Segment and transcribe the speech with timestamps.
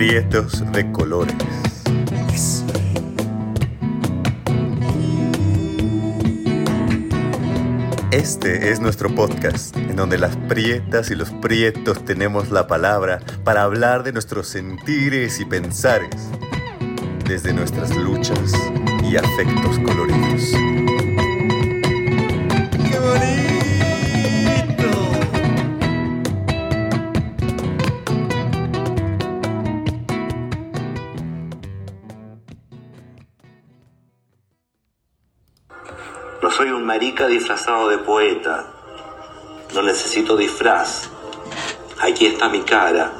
[0.00, 1.36] Prietos de colores.
[8.10, 13.62] Este es nuestro podcast, en donde las prietas y los prietos tenemos la palabra para
[13.64, 16.16] hablar de nuestros sentires y pensares,
[17.26, 18.54] desde nuestras luchas
[19.04, 20.89] y afectos coloridos.
[37.00, 38.66] Marica disfrazado de poeta.
[39.74, 41.08] No necesito disfraz.
[41.98, 43.10] Aquí está mi cara.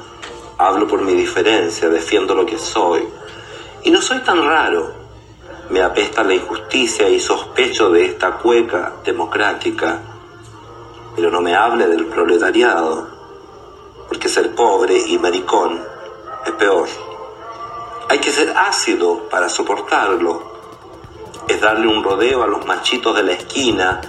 [0.59, 3.09] Hablo por mi diferencia, defiendo lo que soy.
[3.83, 4.93] Y no soy tan raro.
[5.71, 10.03] Me apesta la injusticia y sospecho de esta cueca democrática.
[11.17, 13.09] Pero no me hable del proletariado,
[14.09, 15.83] porque ser pobre y maricón
[16.45, 16.89] es peor.
[18.11, 20.50] Hay que ser ácido para soportarlo
[21.49, 24.01] es darle un rodeo a los machitos de la esquina,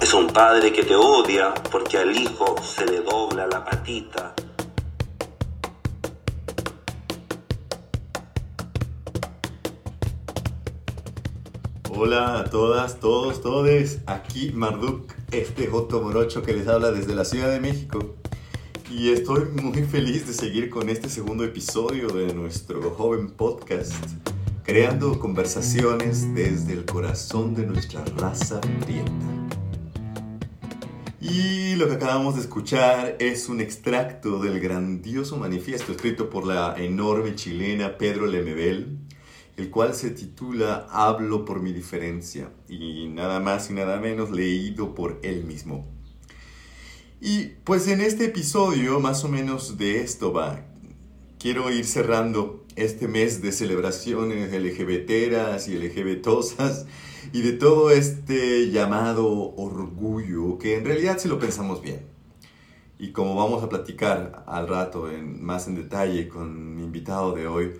[0.00, 4.34] es un padre que te odia porque al hijo se le dobla la patita.
[11.94, 14.00] Hola a todas, todos, todes.
[14.06, 18.16] Aquí Marduk, este Joto Morocho que les habla desde la Ciudad de México.
[18.90, 23.94] Y estoy muy feliz de seguir con este segundo episodio de nuestro joven podcast,
[24.64, 29.10] creando conversaciones desde el corazón de nuestra raza prieta.
[31.20, 36.76] Y lo que acabamos de escuchar es un extracto del grandioso manifiesto escrito por la
[36.78, 38.98] enorme chilena Pedro Lemebel,
[39.56, 44.94] el cual se titula Hablo por mi diferencia y nada más y nada menos leído
[44.94, 45.86] por él mismo.
[47.20, 50.66] Y pues en este episodio más o menos de esto va.
[51.38, 56.86] Quiero ir cerrando este mes de celebraciones LGBTeras y LGBTosas
[57.32, 62.00] y de todo este llamado orgullo que en realidad si lo pensamos bien.
[62.98, 67.46] Y como vamos a platicar al rato en, más en detalle con mi invitado de
[67.46, 67.72] hoy,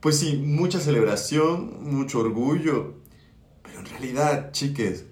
[0.00, 2.94] pues sí, mucha celebración, mucho orgullo,
[3.62, 5.06] pero en realidad, chiques,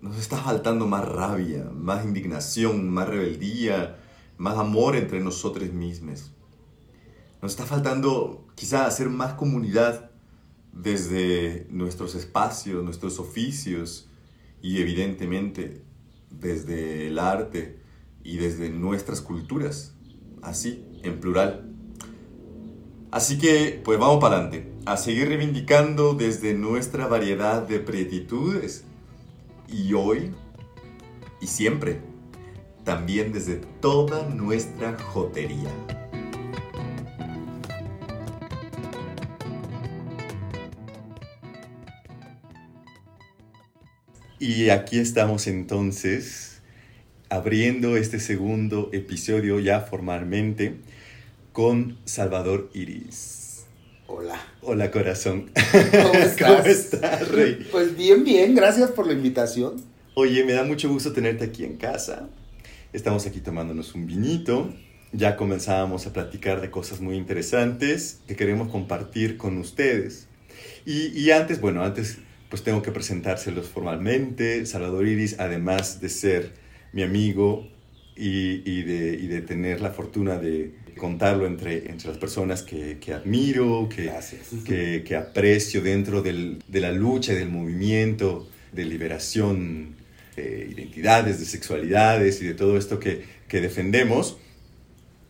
[0.00, 3.98] nos está faltando más rabia, más indignación, más rebeldía,
[4.38, 6.32] más amor entre nosotros mismos.
[7.42, 10.10] Nos está faltando quizá hacer más comunidad
[10.72, 14.08] desde nuestros espacios, nuestros oficios
[14.60, 15.82] y evidentemente
[16.30, 17.78] desde el arte
[18.22, 19.94] y desde nuestras culturas,
[20.42, 21.70] así, en plural.
[23.10, 28.84] Así que, pues vamos para adelante, a seguir reivindicando desde nuestra variedad de pretitudes
[29.68, 30.32] y hoy
[31.40, 32.00] y siempre,
[32.82, 35.70] también desde toda nuestra jotería.
[44.40, 46.60] Y aquí estamos entonces
[47.28, 50.74] abriendo este segundo episodio ya formalmente
[51.52, 53.64] con Salvador Iris.
[54.08, 54.44] Hola.
[54.60, 55.52] Hola corazón.
[56.02, 56.50] ¿Cómo estás?
[56.50, 57.64] ¿Cómo estás, Rey?
[57.70, 59.76] Pues bien, bien, gracias por la invitación.
[60.14, 62.28] Oye, me da mucho gusto tenerte aquí en casa.
[62.92, 64.74] Estamos aquí tomándonos un vinito.
[65.12, 70.26] Ya comenzábamos a platicar de cosas muy interesantes que queremos compartir con ustedes.
[70.84, 72.18] Y, y antes, bueno, antes
[72.54, 74.64] pues tengo que presentárselos formalmente.
[74.64, 76.52] Salvador Iris, además de ser
[76.92, 77.68] mi amigo
[78.14, 82.98] y, y, de, y de, tener la fortuna de contarlo entre, entre las personas que,
[83.00, 84.08] que admiro, que,
[84.64, 89.96] que, que, aprecio dentro del, de la lucha y del movimiento de liberación
[90.36, 94.38] de identidades, de sexualidades y de todo esto que, que defendemos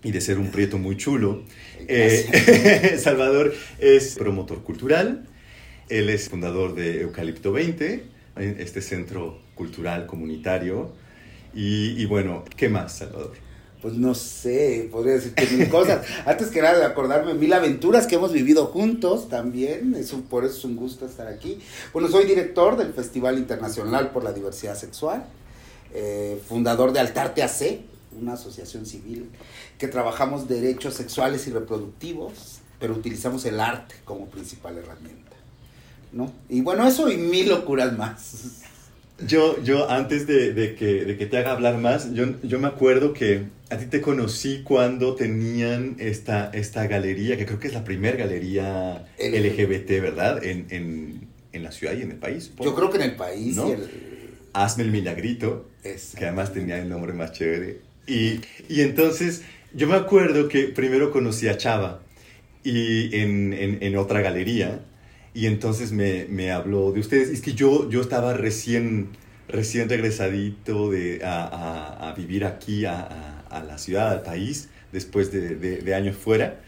[0.03, 1.43] y de ser un prieto muy chulo.
[1.89, 5.27] Eh, Salvador es promotor cultural,
[5.89, 8.05] él es fundador de Eucalipto 20,
[8.37, 10.93] este centro cultural comunitario.
[11.55, 13.33] Y, y, bueno, ¿qué más, Salvador?
[13.81, 16.07] Pues no sé, podría decirte mil cosas.
[16.27, 19.95] Antes que nada, acordarme mil aventuras que hemos vivido juntos también.
[19.95, 21.61] Es un, por eso es un gusto estar aquí.
[21.93, 25.27] Bueno, soy director del Festival Internacional por la Diversidad Sexual,
[25.93, 27.81] eh, fundador de Altarte AC,
[28.19, 29.29] una asociación civil
[29.77, 35.34] que trabajamos derechos sexuales y reproductivos, pero utilizamos el arte como principal herramienta.
[36.15, 36.33] ¿No?
[36.49, 38.63] Y bueno, eso y mil locuras más.
[39.27, 42.69] Yo, yo antes de, de, que, de que te haga hablar más, yo, yo me
[42.69, 47.75] acuerdo que a ti te conocí cuando tenían esta, esta galería, que creo que es
[47.75, 50.45] la primera galería LGBT, ¿verdad?
[50.45, 52.53] En, en, en, la ciudad y en el país.
[52.61, 53.57] Yo creo que en el país.
[53.57, 53.73] ¿no?
[53.73, 53.89] El...
[54.53, 57.81] Hazme el milagrito, que además tenía el nombre más chévere.
[58.07, 62.01] Y, y entonces yo me acuerdo que primero conocí a Chava
[62.63, 64.81] y en, en otra galería.
[65.35, 67.29] Y entonces me, me, habló de ustedes.
[67.29, 69.09] Es que yo, yo estaba recién,
[69.49, 75.33] recién regresadito de, a, a, a vivir aquí, a, a, la ciudad, al país, después
[75.33, 76.61] de, de, de, años fuera.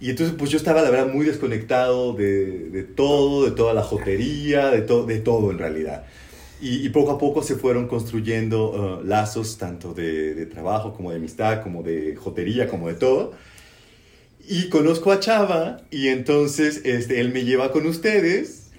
[0.00, 3.82] Y entonces pues yo estaba, la verdad, muy desconectado de, de todo, de toda la
[3.82, 6.04] jotería, de, to, de todo en realidad.
[6.60, 11.10] Y, y, poco a poco se fueron construyendo uh, lazos tanto de, de, trabajo como
[11.10, 13.32] de amistad, como de jotería, como de todo.
[14.48, 18.70] Y conozco a Chava y entonces este, él me lleva con ustedes.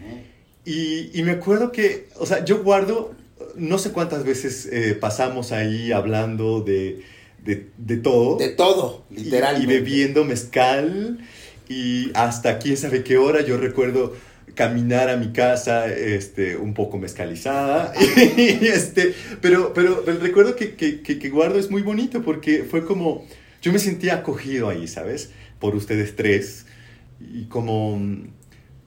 [0.63, 3.15] Y, y me acuerdo que, o sea, yo guardo,
[3.55, 7.01] no sé cuántas veces eh, pasamos ahí hablando de,
[7.43, 8.37] de, de, todo.
[8.37, 9.73] De todo, literalmente.
[9.73, 11.19] Y, y bebiendo mezcal
[11.67, 13.41] y hasta quién sabe qué hora.
[13.41, 14.13] Yo recuerdo
[14.53, 17.93] caminar a mi casa este, un poco mezcalizada.
[18.37, 22.85] y, este, pero, pero el recuerdo que, que, que, guardo es muy bonito porque fue
[22.85, 23.25] como,
[23.61, 25.31] yo me sentía acogido ahí, ¿sabes?
[25.61, 26.65] Por ustedes tres.
[27.21, 27.97] Y como,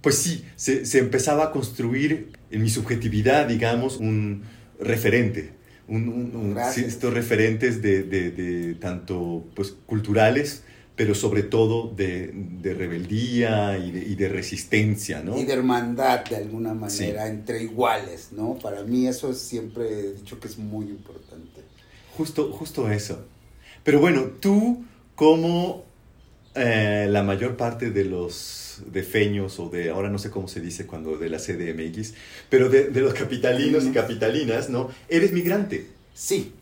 [0.03, 4.43] pues sí, se, se empezaba a construir en mi subjetividad, digamos, un
[4.79, 5.53] referente.
[5.89, 10.63] Un, un, un estos referentes de, de, de, tanto pues, culturales,
[10.97, 15.39] pero sobre todo de, de rebeldía y de, y de, resistencia, ¿no?
[15.39, 17.31] Y de hermandad, de alguna manera, sí.
[17.31, 18.59] entre iguales, ¿no?
[18.63, 21.63] Para mí eso es, siempre he dicho que es muy importante.
[22.17, 23.27] Justo, justo eso.
[23.83, 24.85] Pero bueno, tú
[25.15, 25.85] como
[26.55, 30.87] eh, la mayor parte de los defeños o de, ahora no sé cómo se dice
[30.87, 32.15] cuando de la CDMX,
[32.49, 34.91] pero de, de los capitalinos y capitalinas, ¿no?
[35.09, 35.87] Eres migrante.
[36.13, 36.53] Sí.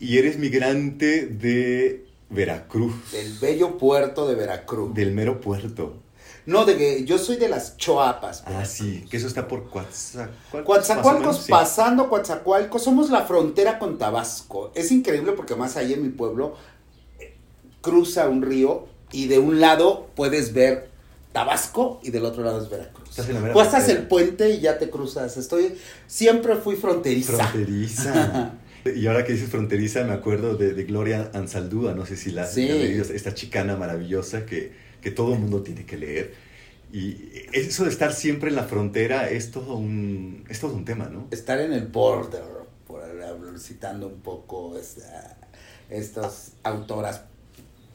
[0.00, 3.12] Y eres migrante de Veracruz.
[3.12, 4.94] Del bello puerto de Veracruz.
[4.94, 6.02] Del mero puerto.
[6.44, 8.42] No, de que yo soy de las Choapas.
[8.46, 10.64] Ah, sí, que eso está por Coatzacoalcos.
[10.64, 14.72] Coatzacoalcos, pasando Coatzacoalcos, somos la frontera con Tabasco.
[14.74, 16.56] Es increíble porque más allá en mi pueblo
[17.20, 17.36] eh,
[17.80, 20.90] cruza un río y de un lado puedes ver
[21.32, 23.16] Tabasco y del otro lado es Veracruz.
[23.54, 25.36] Pasas el puente y ya te cruzas.
[25.36, 25.74] Estoy,
[26.06, 27.46] siempre fui fronteriza.
[27.46, 28.54] Fronteriza.
[28.84, 32.48] Y ahora que dices fronteriza, me acuerdo de, de Gloria Ansaldúa, no sé si la,
[32.48, 32.68] sí.
[32.68, 36.34] esta chicana maravillosa que, que todo el mundo tiene que leer.
[36.92, 41.04] Y eso de estar siempre en la frontera es todo un, es todo un tema,
[41.04, 41.28] ¿no?
[41.30, 42.42] Estar en el border,
[42.84, 43.02] por
[43.60, 45.36] citando un poco esta,
[45.88, 47.22] estas autoras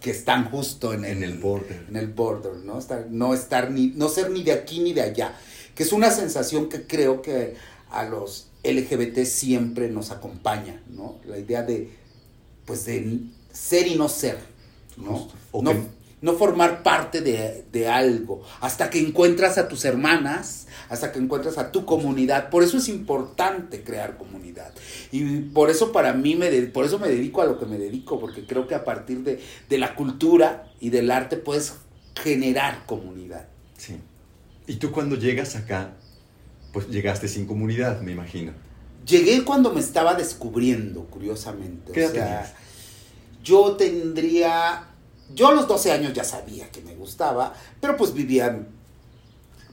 [0.01, 1.85] que están justo en el, en el border.
[1.89, 2.79] En el border, ¿no?
[2.79, 5.37] Estar, no estar ni, no ser ni de aquí ni de allá.
[5.75, 7.55] Que es una sensación que creo que
[7.89, 11.19] a los LGBT siempre nos acompaña, ¿no?
[11.25, 11.91] La idea de,
[12.65, 13.21] pues, de
[13.51, 14.37] ser y no ser,
[14.97, 15.29] ¿no?
[15.51, 15.73] Okay.
[15.73, 21.19] No, no, formar parte de, de, algo, hasta que encuentras a tus hermanas, hasta que
[21.19, 22.49] encuentras a tu comunidad.
[22.49, 24.73] Por eso es importante crear comunidad.
[25.11, 27.77] Y por eso para mí, me de, por eso me dedico a lo que me
[27.77, 31.75] dedico, porque creo que a partir de, de la cultura y del arte puedes
[32.15, 33.47] generar comunidad.
[33.77, 33.97] Sí.
[34.65, 35.93] Y tú cuando llegas acá,
[36.73, 38.53] pues llegaste sin comunidad, me imagino.
[39.05, 41.93] Llegué cuando me estaba descubriendo, curiosamente.
[41.93, 42.53] ¿Qué o sea, tenías?
[43.43, 44.83] yo tendría.
[45.33, 48.67] Yo a los 12 años ya sabía que me gustaba, pero pues vivía en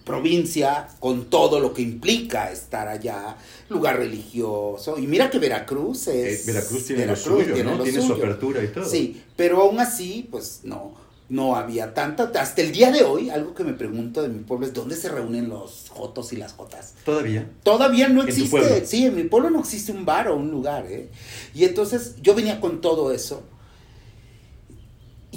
[0.05, 3.37] provincia, con todo lo que implica estar allá,
[3.71, 4.99] lugar religioso.
[4.99, 6.47] Y mira que Veracruz es.
[6.47, 7.79] Eh, Veracruz tiene Veracruz, lo suyo, tiene, ¿no?
[7.79, 8.15] Lo tiene suyo.
[8.15, 8.85] su apertura y todo.
[8.85, 12.31] Sí, pero aún así, pues no no había tanta.
[12.39, 15.09] Hasta el día de hoy, algo que me pregunto de mi pueblo es dónde se
[15.09, 16.95] reúnen los jotos y las jotas.
[17.05, 17.51] ¿Todavía?
[17.63, 18.87] Todavía no existe.
[18.87, 21.09] Sí, en mi pueblo no existe un bar o un lugar, ¿eh?
[21.55, 23.43] Y entonces yo venía con todo eso.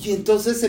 [0.03, 0.61] Y entonces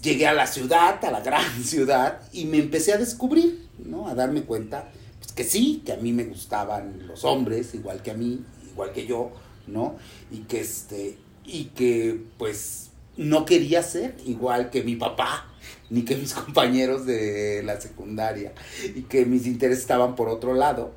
[0.00, 4.06] llegué a la ciudad, a la gran ciudad, y me empecé a descubrir, ¿no?
[4.06, 4.88] A darme cuenta
[5.18, 8.92] pues, que sí, que a mí me gustaban los hombres, igual que a mí, igual
[8.92, 9.32] que yo,
[9.66, 9.96] ¿no?
[10.30, 15.52] Y que este, y que pues no quería ser igual que mi papá,
[15.90, 18.52] ni que mis compañeros de la secundaria,
[18.94, 20.92] y que mis intereses estaban por otro lado.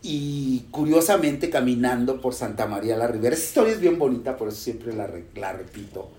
[0.00, 4.56] Y curiosamente caminando por Santa María la Ribera, esa historia es bien bonita, por eso
[4.56, 6.12] siempre la, la repito.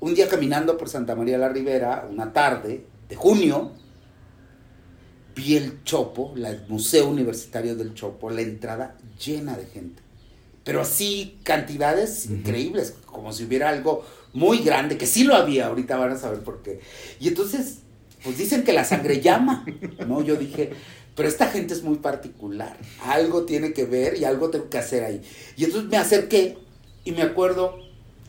[0.00, 3.72] Un día caminando por Santa María la Ribera, una tarde de junio,
[5.36, 10.02] vi el Chopo, el Museo Universitario del Chopo, la entrada llena de gente.
[10.64, 12.36] Pero así cantidades uh -huh.
[12.38, 16.40] increíbles, como si hubiera algo muy grande, que sí lo había, ahorita van a saber
[16.40, 16.80] por qué.
[17.18, 17.80] Y entonces,
[18.24, 19.66] pues dicen que la sangre llama,
[20.06, 20.22] ¿no?
[20.22, 20.70] Yo dije,
[21.14, 25.04] pero esta gente es muy particular, algo tiene que ver y algo tengo que hacer
[25.04, 25.20] ahí.
[25.56, 26.56] Y entonces me acerqué
[27.04, 27.76] y me acuerdo,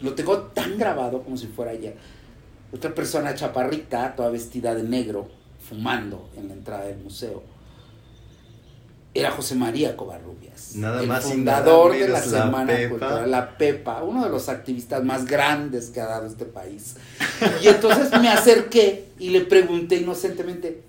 [0.02, 1.96] lo tengo tan grabado como si fuera ayer,
[2.74, 5.28] otra persona chaparrita, toda vestida de negro,
[5.68, 7.44] fumando en la entrada del museo.
[9.14, 10.76] era José María Covarrubias.
[10.76, 12.90] Nada el más fundador nada de la Semana.
[12.90, 16.96] Cultural, la Pepa, uno de los activistas más grandes que ha dado este país.
[17.62, 20.82] Y entonces me acerqué y le pregunté inocentemente,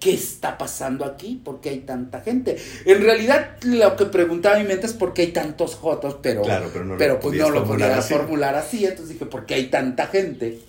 [0.00, 1.40] ¿qué está pasando aquí?
[1.42, 2.56] ¿Por qué hay tanta gente?
[2.84, 6.70] En realidad lo que preguntaba mi mente es por qué hay tantos jotos, pero, Claro,
[6.72, 8.14] pero no lo pero pues podías no lo podía así.
[8.14, 8.84] formular así.
[8.84, 10.60] Entonces dije, ¿por qué hay tanta gente?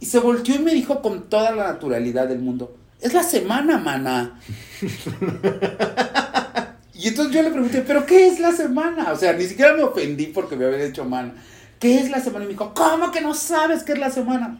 [0.00, 3.78] Y se volteó y me dijo con toda la naturalidad del mundo, es la semana,
[3.78, 4.40] mana.
[6.94, 9.12] y entonces yo le pregunté, ¿pero qué es la semana?
[9.12, 11.34] O sea, ni siquiera me ofendí porque me habían hecho mana.
[11.78, 12.44] ¿Qué es la semana?
[12.44, 14.58] Y me dijo, ¿cómo que no sabes qué es la semana?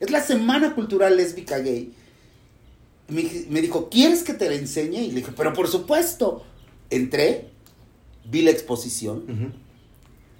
[0.00, 1.94] Es la Semana Cultural Lésbica Gay.
[3.08, 5.02] Me, dijo, ¿quieres que te la enseñe?
[5.02, 6.44] Y le dije, pero por supuesto.
[6.90, 7.50] Entré,
[8.24, 9.24] vi la exposición.
[9.28, 9.52] Ujú.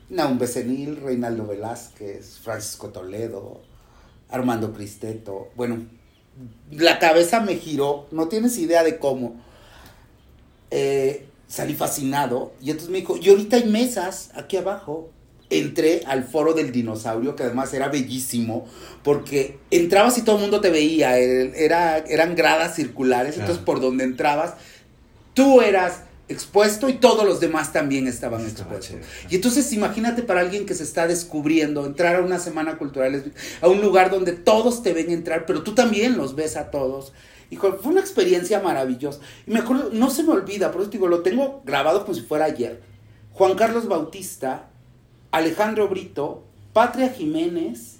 [0.09, 3.61] Naum Becenil, Reinaldo Velázquez, Francisco Toledo,
[4.29, 5.49] Armando Cristeto.
[5.57, 5.85] Bueno,
[6.71, 9.41] la cabeza me giró, no tienes idea de cómo.
[10.71, 15.11] Eh, salí fascinado y entonces me dijo, y ahorita hay mesas aquí abajo.
[15.49, 18.67] Entré al foro del dinosaurio, que además era bellísimo,
[19.05, 23.45] porque entrabas y todo el mundo te veía, era, eran gradas circulares, Claro.
[23.45, 24.55] entonces por donde entrabas,
[25.35, 28.89] tú eras expuesto y todos los demás también estaban Estaba expuestos.
[29.07, 29.31] chévere.
[29.31, 33.69] Y entonces imagínate para alguien que se está descubriendo, entrar a una semana cultural, a
[33.69, 37.13] un lugar donde todos te ven entrar, pero tú también los ves a todos.
[37.51, 39.21] Hijo, fue una experiencia maravillosa.
[39.47, 42.15] Y me acuerdo, no se me olvida, por eso te digo, lo tengo grabado como
[42.15, 42.81] si fuera ayer.
[43.33, 44.71] Juan Carlos Bautista,
[45.37, 47.99] Alejandro Brito, Patria Jiménez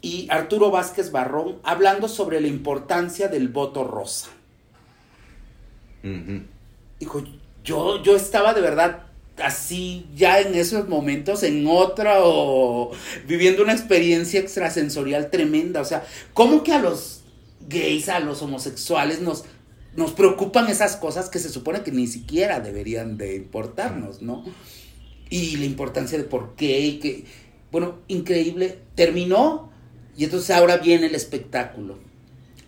[0.00, 4.28] y Arturo Vázquez Barrón hablando sobre la importancia del voto rosa.
[6.98, 7.24] Hijo,
[7.62, 9.06] yo, yo estaba de verdad
[9.42, 12.92] así, ya en esos momentos, en otra, o
[13.26, 15.82] viviendo una experiencia extrasensorial tremenda.
[15.82, 17.20] O sea, ¿cómo que a los
[17.68, 19.44] gays, a los homosexuales nos,
[19.94, 24.42] nos preocupan esas cosas que se supone que ni siquiera deberían de importarnos, ¿no?
[25.30, 27.24] Y la importancia de por qué y que,
[27.72, 28.78] bueno, increíble.
[28.94, 29.70] Terminó
[30.16, 31.98] y entonces ahora viene el espectáculo.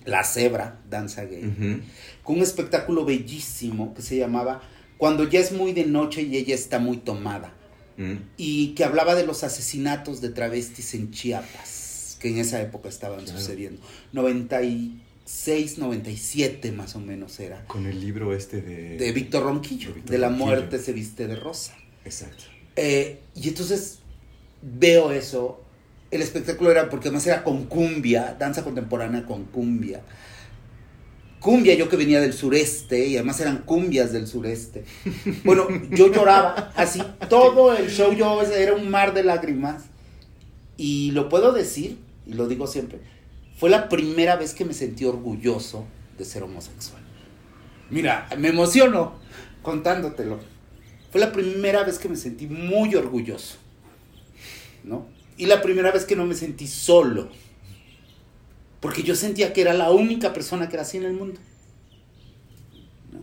[0.05, 1.83] La cebra, danza gay
[2.23, 4.63] con un espectáculo bellísimo que se llamaba
[4.97, 7.55] Cuando ya es muy de noche y ella está muy tomada,
[7.99, 8.15] Mm.
[8.37, 13.25] y que hablaba de los asesinatos de travestis en Chiapas, que en esa época estaban
[13.25, 13.39] Claro.
[13.41, 13.81] sucediendo.
[14.13, 17.65] 96, 97 más o menos era.
[17.67, 18.97] Con el libro este de...
[18.97, 20.47] De Víctor Ronquillo, De la Ronquillo.
[20.47, 21.75] muerte se viste de rosa.
[22.09, 22.45] Exacto.
[22.75, 23.99] Eh, y entonces
[24.63, 25.61] veo eso.
[26.11, 30.01] El espectáculo era, porque además era con cumbia, danza contemporánea con cumbia.
[31.39, 34.85] Cumbia, yo que venía del sureste, y además eran cumbias del sureste.
[35.45, 39.85] Bueno, yo lloraba así, todo el show yo era un mar de lágrimas.
[40.79, 43.01] Y lo puedo decir, y lo digo siempre,
[43.59, 45.85] fue la primera vez que me sentí orgulloso
[46.17, 47.03] de ser homosexual.
[47.91, 49.19] Mira, me emociono
[49.63, 50.39] contándotelo.
[51.11, 53.57] Fue la primera vez que me sentí muy orgulloso,
[54.85, 55.07] ¿no?
[55.37, 57.29] Y la primera vez que no me sentí solo,
[58.81, 61.41] porque yo sentía que era la única persona que era así en el mundo.
[63.13, 63.21] ¿no?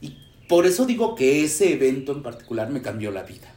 [0.00, 0.16] Y
[0.48, 3.52] por eso digo que ese evento en particular me cambió la vida.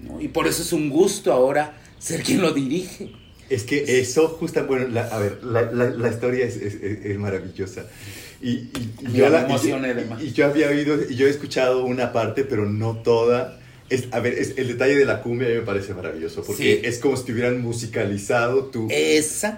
[0.00, 0.20] ¿no?
[0.20, 3.12] Y por eso es un gusto ahora ser quien lo dirige.
[3.48, 7.86] Es que eso, justa, bueno, la- a ver, la, la- historia es maravillosa.
[8.42, 9.46] Y, y- y yo la-
[10.20, 13.58] y- y, yo había oído, y yo he escuchado una parte, pero no toda.
[13.88, 16.80] Es, a ver, es- el detalle de la cumbia a mí me parece maravilloso, porque
[16.80, 16.86] Sí.
[16.86, 18.88] es como si te hubieran musicalizado tu,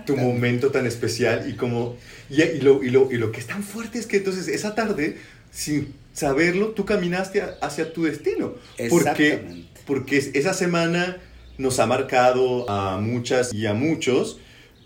[0.07, 1.97] tu momento tan especial y como
[2.29, 4.75] y, y lo, y, lo, y lo que es tan fuerte es que entonces esa
[4.75, 5.19] tarde
[5.53, 8.55] sin saberlo tú caminaste a- hacia tu destino
[8.91, 9.69] porque Exactamente.
[9.87, 11.19] porque es- esa semana
[11.59, 14.39] nos ha marcado a muchas y a muchos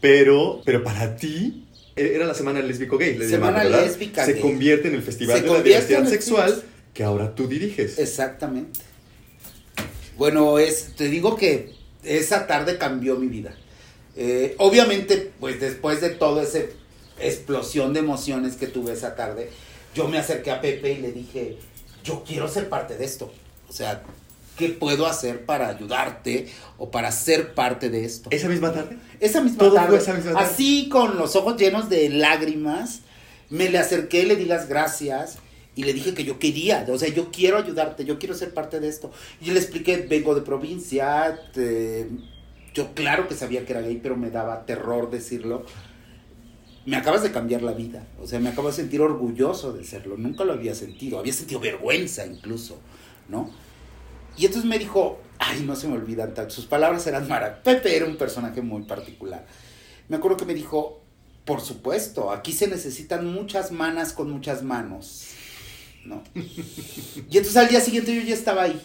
[0.02, 1.64] pero pero para ti
[1.98, 4.42] era la semana lésbico gay le Semana llaman, lésbica se gay.
[4.42, 6.62] convierte en el festival Se de la diversidad el sexual
[6.94, 8.80] que ahora tú diriges Exactamente.
[10.16, 13.54] Bueno, es, te digo que esa tarde cambió mi vida.
[14.16, 16.60] Eh, obviamente, pues después de toda esa
[17.20, 19.50] explosión de emociones que tuve esa tarde,
[19.94, 21.56] yo me acerqué a Pepe y le dije,
[22.02, 23.32] yo quiero ser parte de esto.
[23.68, 24.02] O sea,
[24.56, 28.28] ¿qué puedo hacer para ayudarte o para ser parte de esto?
[28.32, 30.46] esa misma tarde Esa misma Todo tarde, esa misma tarde.
[30.46, 33.00] así con los ojos llenos de lágrimas,
[33.50, 35.38] me le acerqué, le di las gracias
[35.74, 38.80] y le dije que yo quería, o sea, yo quiero ayudarte, yo quiero ser parte
[38.80, 39.10] de esto.
[39.40, 42.08] Y le expliqué, vengo de provincia, te-
[42.74, 45.64] yo claro que sabía que era gay, pero me daba terror decirlo.
[46.86, 50.16] Me acabas de cambiar la vida, o sea, me acabo de sentir orgulloso de serlo,
[50.16, 52.78] nunca lo había sentido, había sentido vergüenza incluso,
[53.28, 53.50] ¿no?
[54.38, 57.64] Y entonces me dijo, ay, no se me olvidan tanto, sus palabras eran maravillosas.
[57.64, 59.46] Pepe era un personaje muy particular.
[60.08, 61.02] Me acuerdo que me dijo,
[61.44, 65.28] Por supuesto, aquí se necesitan muchas manas con muchas manos.
[66.04, 66.22] ¿no?
[66.34, 68.80] Y entonces al día siguiente yo ya estaba ahí.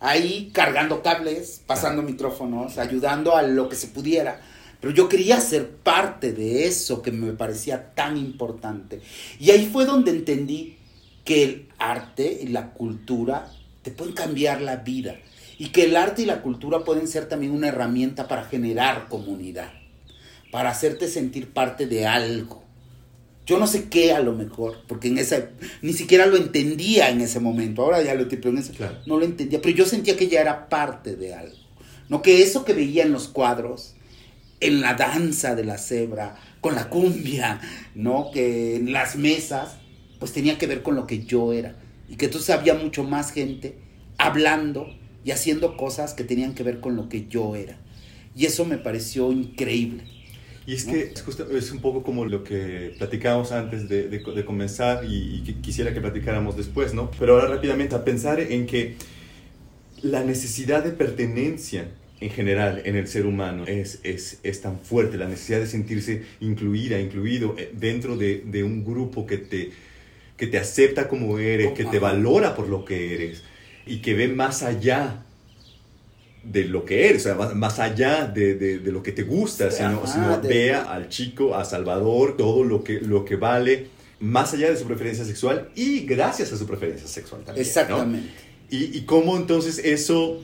[0.00, 4.40] Ahí cargando cables, pasando micrófonos, ayudando a lo que se pudiera.
[4.80, 9.00] Pero yo quería ser parte de eso que me parecía tan importante.
[9.40, 10.76] Y ahí fue donde entendí
[11.24, 13.50] que el arte y la cultura
[13.82, 15.16] te pueden cambiar la vida.
[15.58, 19.72] Y que el arte y la cultura pueden ser también una herramienta para generar comunidad.
[20.50, 22.62] Para hacerte sentir parte de algo.
[23.46, 25.50] Yo no sé qué a lo mejor, porque en esa
[25.82, 27.82] ni siquiera lo entendía en ese momento.
[27.82, 28.98] Ahora ya lo entiendo, en ese Claro.
[29.06, 31.56] no lo entendía, pero yo sentía que ya era parte de algo.
[32.08, 33.94] No que eso que veía en los cuadros,
[34.60, 37.60] en la danza de la cebra, con la cumbia,
[37.94, 39.76] no que en las mesas,
[40.18, 41.76] pues tenía que ver con lo que yo era
[42.08, 43.76] y que entonces había mucho más gente
[44.16, 44.86] hablando
[45.24, 47.78] y haciendo cosas que tenían que ver con lo que yo era.
[48.34, 50.04] Y eso me pareció increíble.
[50.66, 54.20] Y es que es, justo- es un poco como lo que platicábamos antes de, de-
[54.20, 57.10] de comenzar y, y que quisiera que platicáramos después, ¿no?
[57.18, 58.96] Pero ahora rápidamente a pensar en que
[60.02, 61.88] la necesidad de pertenencia
[62.20, 66.22] en general en el ser humano es, es, es tan fuerte, la necesidad de sentirse
[66.40, 69.70] incluida, incluido eh, dentro de, de un grupo que te,
[70.36, 73.44] que te acepta como eres, que te valora por lo que eres
[73.86, 75.20] y que ve más allá
[76.42, 79.70] de lo que eres, o sea, más- allá de, de- de lo que te gusta,
[79.70, 83.86] sino, Ajá, sino de- vea al chico, a Salvador, todo lo que, lo que vale,
[84.20, 87.64] más allá de su preferencia sexual y gracias a su preferencia sexual también.
[87.64, 87.68] ¿no?
[87.68, 88.28] Exactamente.
[88.70, 90.42] Y, y cómo entonces eso,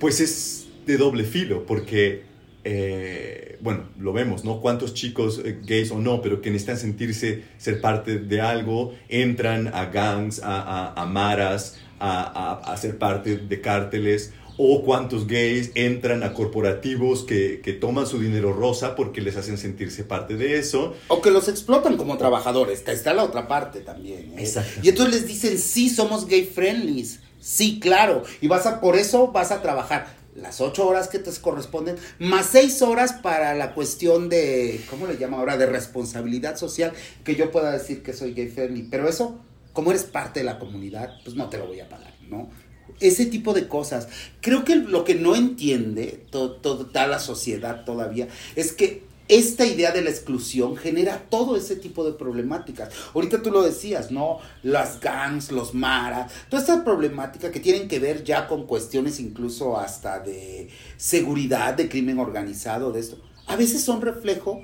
[0.00, 2.24] pues es de doble filo, porque,
[2.64, 4.60] eh, bueno, lo vemos, ¿no?
[4.60, 9.68] Cuántos chicos eh, gays o no, pero que necesitan sentirse, ser parte de algo, entran
[9.74, 10.60] a gangs, a,
[10.92, 16.34] a, a maras, a, a, a ser parte de cárteles, o cuántos gays entran a
[16.34, 20.94] corporativos que, que toman su dinero rosa porque les hacen sentirse parte de eso.
[21.06, 24.32] O que los explotan como trabajadores, que está la otra parte también.
[24.32, 24.40] ¿eh?
[24.42, 24.80] Exacto.
[24.82, 27.20] Y entonces les dicen, sí, somos gay friendlies.
[27.40, 28.24] Sí, claro.
[28.40, 32.46] Y vas a, por eso vas a trabajar las ocho horas que te corresponden, más
[32.46, 35.56] seis horas para la cuestión de, ¿cómo le llama ahora?
[35.56, 36.92] De responsabilidad social,
[37.24, 38.82] que yo pueda decir que soy gay friendly.
[38.82, 39.40] Pero eso,
[39.78, 42.50] como eres parte de la comunidad, pues no te lo voy a pagar, ¿no?
[42.98, 44.08] Ese tipo de cosas.
[44.40, 49.64] Creo que lo que no entiende to- to- toda la sociedad todavía es que esta
[49.64, 52.88] idea de la exclusión genera todo ese tipo de problemáticas.
[53.14, 54.40] Ahorita tú lo decías, ¿no?
[54.64, 59.78] Las gangs, los maras, toda esta problemática que tienen que ver ya con cuestiones incluso
[59.78, 63.16] hasta de seguridad, de crimen organizado, de esto.
[63.46, 64.60] A veces son reflejo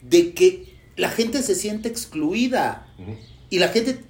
[0.00, 2.86] de que la gente se siente excluida
[3.50, 4.02] y la gente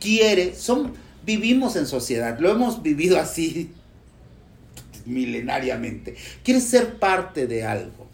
[0.00, 3.70] quiere, son, vivimos en sociedad, lo hemos vivido así
[5.06, 6.16] milenariamente.
[6.42, 8.08] Quieres ser parte de algo,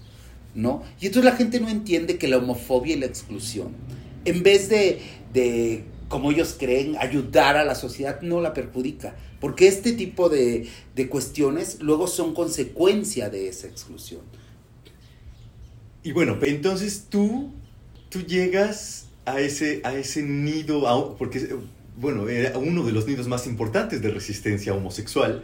[0.55, 0.83] ¿no?
[1.01, 3.69] Y entonces la gente no entiende que la homofobia y la exclusión,
[4.25, 5.01] en vez de,
[5.33, 9.17] de como ellos creen, ayudar a la sociedad, no la perjudica.
[9.41, 14.23] Porque este tipo de, de cuestiones luego son consecuencia de esa exclusión.
[16.03, 17.53] Y bueno, entonces tú,
[18.09, 21.49] tú llegas a ese, a ese nido, porque,
[21.97, 25.43] bueno, era uno de los nidos más importantes de resistencia homosexual,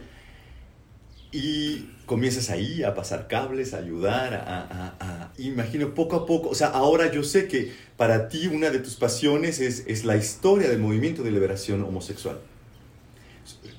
[1.31, 6.49] y comienzas ahí a pasar cables, a ayudar, a, a- a- imagino poco a poco,
[6.49, 10.15] o sea, ahora yo sé que para ti una de tus pasiones es, es la
[10.15, 12.37] historia del movimiento de liberación homosexual.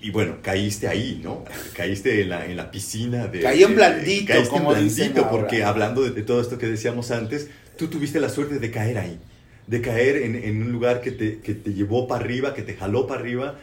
[0.00, 1.44] Y bueno, caíste ahí, ¿no?
[1.74, 3.40] Caíste en la, en la piscina de...
[3.40, 5.38] Caí en de- blandito, caíste como en dicen blandito, ahora.
[5.40, 8.98] porque hablando de, de todo esto que decíamos antes, tú tuviste la suerte de caer
[8.98, 9.18] ahí,
[9.66, 12.74] de caer en, en un lugar que te, que te llevó para arriba, que te
[12.74, 13.58] jaló para arriba,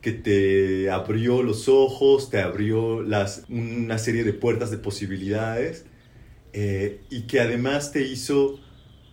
[0.00, 5.84] que te abrió los ojos, te abrió las, una serie de puertas de posibilidades
[6.52, 8.58] eh, y que además te hizo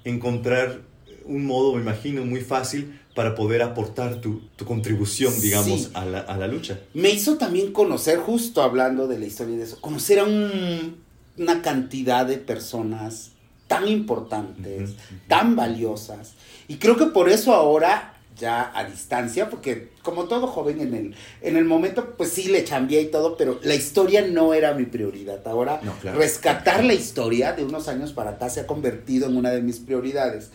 [0.03, 0.81] encontrar
[1.25, 5.89] un modo, me imagino, muy fácil para poder aportar tu, tu contribución, digamos, Sí.
[5.93, 6.79] a, la, a la lucha.
[6.93, 10.95] Me hizo también conocer, justo hablando de la historia de eso, conocer a un-
[11.37, 13.31] una cantidad de personas
[13.71, 15.15] tan importantes, Ujú, ujú.
[15.29, 16.33] tan valiosas.
[16.67, 21.15] Y creo que por eso ahora, ya a distancia, porque como todo joven en el,
[21.41, 24.85] en el momento, pues sí le cambié y todo, pero la historia no era mi
[24.85, 25.47] prioridad.
[25.47, 26.17] Ahora, No, claro.
[26.19, 29.79] rescatar la historia de unos años para acá se ha convertido en una de mis
[29.79, 30.49] prioridades.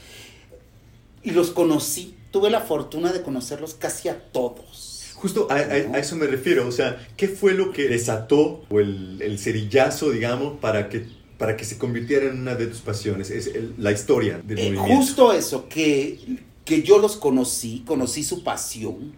[1.22, 5.12] Y los conocí, tuve la fortuna de conocerlos casi a todos.
[5.14, 5.58] Justo a, a-
[5.96, 10.10] a eso me refiero, o sea, ¿qué fue lo que desató o el, el cerillazo,
[10.10, 11.06] digamos, para que,
[11.38, 13.30] para que se convirtiera en una de tus pasiones?
[13.30, 14.96] Es el- la historia del Eh, movimiento.
[14.96, 16.18] justo eso, que,
[16.64, 19.12] que yo los conocí, conocí su pasión,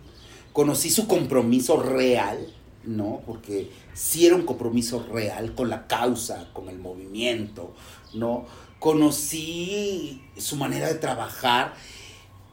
[0.52, 2.52] conocí su compromiso real,
[2.84, 3.22] ¿no?
[3.26, 7.74] Porque sí era un compromiso real con la causa, con el movimiento,
[8.14, 8.46] ¿no?
[8.80, 11.74] conocí su manera de trabajar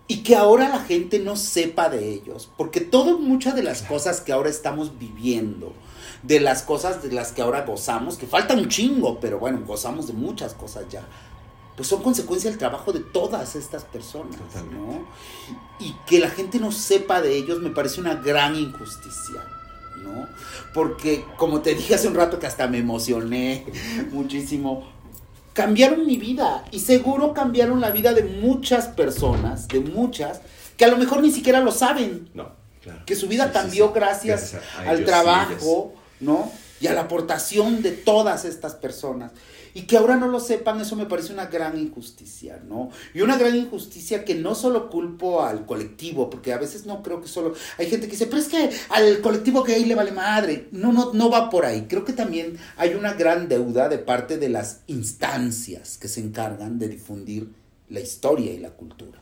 [0.07, 4.21] y que ahora la gente no sepa de ellos, porque todo, muchas de las cosas
[4.21, 5.73] que ahora estamos viviendo,
[6.25, 10.07] de las cosas de las que ahora gozamos, que falta un chingo, pero bueno, gozamos
[10.07, 11.03] de muchas cosas ya,
[11.75, 14.39] pues son consecuencia del trabajo de todas estas personas,
[14.71, 15.05] ¿no?
[15.79, 19.43] Y que la gente no sepa de ellos me parece una gran injusticia,
[20.01, 20.27] ¿no?
[20.73, 23.65] Porque como te dije hace un rato que hasta me emocioné
[24.11, 24.87] muchísimo,
[25.53, 30.41] cambiaron mi vida y seguro cambiaron la vida de muchas personas, de muchas,
[30.77, 32.29] que a lo mejor ni siquiera lo saben.
[32.33, 33.01] No, claro.
[33.05, 35.93] Que su vida cambió gracias, al trabajo,
[36.25, 36.51] ¿no?
[36.81, 39.31] Y a la aportación de todas estas personas.
[39.73, 42.89] Y que ahora no lo sepan, eso me parece una gran injusticia, ¿no?
[43.13, 47.21] Y una gran injusticia que no solo culpo al colectivo, porque a veces no creo
[47.21, 47.53] que solo...
[47.77, 50.69] Hay gente que dice, pero es que al colectivo gay le vale madre.
[50.71, 51.87] No, no, no va por ahí.
[51.89, 56.79] Creo que también hay una gran deuda de parte de las instancias que se encargan
[56.79, 57.49] de difundir
[57.89, 59.19] la historia y la cultura.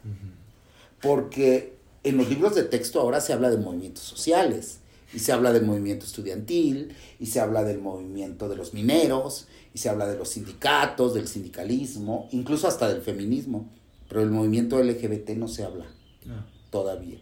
[1.01, 4.79] Porque en los libros de texto ahora se habla de movimientos sociales
[5.13, 9.77] y se habla del movimiento estudiantil, y se habla del movimiento de los mineros, y
[9.77, 13.71] se habla de los sindicatos, del sindicalismo, incluso hasta del feminismo,
[14.09, 15.85] pero el movimiento LGBT no se habla
[16.69, 17.19] todavía.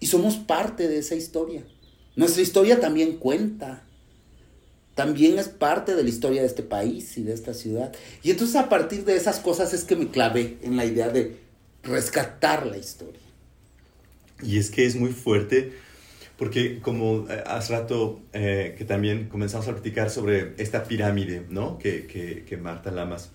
[0.00, 1.64] Y somos parte de esa historia.
[2.16, 3.84] Nuestra historia también cuenta.
[4.94, 7.94] También es parte de la historia de este país y de esta ciudad.
[8.22, 11.36] Y entonces a partir de esas cosas es que me clavé en la idea de
[11.82, 13.20] rescatar la historia.
[14.42, 15.72] Y es que es muy fuerte
[16.38, 21.78] porque como eh, hace rato eh, que también comenzamos a platicar sobre esta pirámide, ¿no?
[21.78, 23.32] Que, que, que Marta Lamas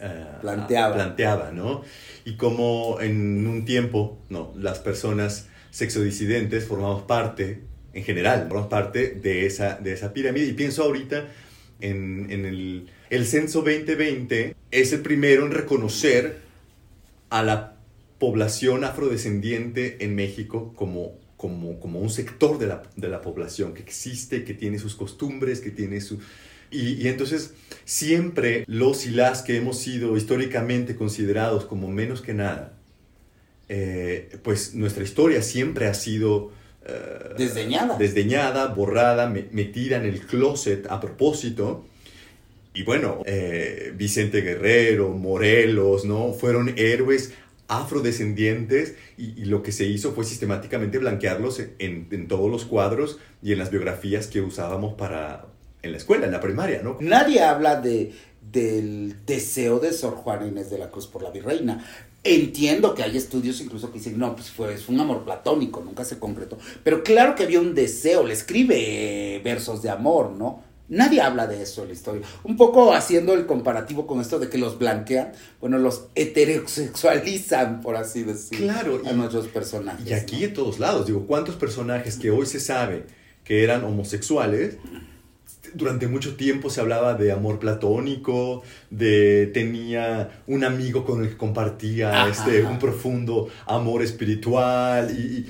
[0.00, 0.94] eh, planteaba.
[0.94, 1.82] planteaba, ¿no?
[2.24, 4.54] Y como en un tiempo, ¿no?
[4.56, 10.46] Las personas sexodisidentes formamos parte, en general, formamos parte de esa, de esa pirámide.
[10.46, 11.26] Y pienso ahorita
[11.80, 16.38] en, en el, el censo 2020, es el primero en reconocer
[17.30, 17.74] a la
[18.18, 23.82] población afrodescendiente en México como como, como un sector de la, de la, población que
[23.82, 26.20] existe, que tiene sus costumbres, que tiene su...
[26.70, 32.32] Y, y, entonces siempre los y las que hemos sido históricamente considerados como menos que
[32.32, 32.74] nada,
[33.68, 36.52] eh, pues nuestra historia siempre ha sido...
[36.86, 37.98] Uh, desdeñada.
[37.98, 41.84] Desdeñada, borrada, me, metida en el closet a propósito.
[42.72, 46.34] Y bueno, eh, Vicente Guerrero, Morelos, ¿no?
[46.34, 47.34] Fueron héroes
[47.80, 53.52] afrodescendientes y, lo que se hizo fue sistemáticamente blanquearlos en, en, todos los cuadros y
[53.52, 55.46] en las biografías que usábamos para
[55.82, 56.96] en la escuela, en la primaria, ¿no?
[57.00, 58.12] Nadie habla de,
[58.52, 61.84] del deseo de Sor Juana Inés de la Cruz por la virreina.
[62.24, 66.04] Entiendo que hay estudios incluso que dicen, no, pues fue, fue un amor platónico, nunca
[66.04, 66.56] se concretó.
[66.84, 70.62] Pero claro que había un deseo, le escribe versos de amor, ¿no?
[70.92, 72.20] Nadie habla de eso en la historia.
[72.44, 77.96] Un poco haciendo el comparativo con esto de que los blanquean, bueno, los heterosexualizan, por
[77.96, 80.06] así decirlo, claro, a nuestros personajes.
[80.06, 80.44] Y aquí ¿no?
[80.44, 83.06] en todos lados, digo, ¿cuántos personajes que hoy se sabe
[83.42, 84.76] que eran homosexuales?
[85.72, 91.36] Durante mucho tiempo se hablaba de amor platónico, de tenía un amigo con el que
[91.38, 95.48] compartía este, un profundo amor espiritual y,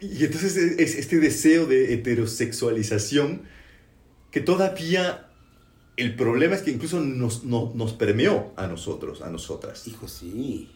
[0.00, 3.52] y, y entonces es este deseo de heterosexualización
[4.34, 5.28] que todavía
[5.96, 9.86] el problema es que incluso nos, no, nos permeó a nosotros, a nosotras.
[9.86, 10.72] Hijo, sí.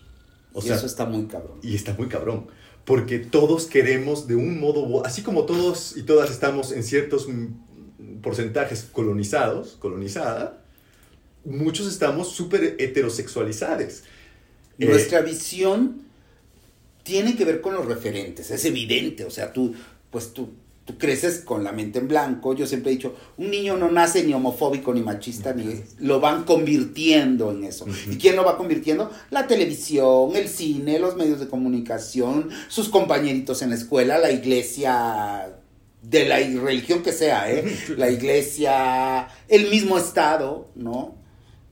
[0.52, 1.58] O y sea, eso está muy cabrón.
[1.60, 2.46] Y está muy cabrón.
[2.84, 7.26] Porque todos queremos de un modo, así como todos y todas estamos en ciertos
[8.22, 10.62] porcentajes colonizados, colonizada,
[11.44, 14.04] muchos estamos súper heterosexualizados.
[14.78, 16.02] Nuestra eh, visión
[17.02, 19.74] tiene que ver con los referentes, es evidente, o sea, tú,
[20.12, 20.52] pues tú,
[20.88, 22.54] tú creces con la mente en blanco.
[22.54, 26.44] Yo siempre he dicho, un niño no nace ni homofóbico ni machista, ni lo van
[26.44, 27.84] convirtiendo en eso.
[27.84, 28.14] Uh -huh.
[28.14, 29.10] ¿Y quién lo va convirtiendo?
[29.30, 35.54] La televisión, el cine, los medios de comunicación, sus compañeritos en la escuela, la iglesia
[36.00, 37.64] de la religión que sea, ¿eh?
[37.98, 41.17] La iglesia, el mismo Estado, ¿no?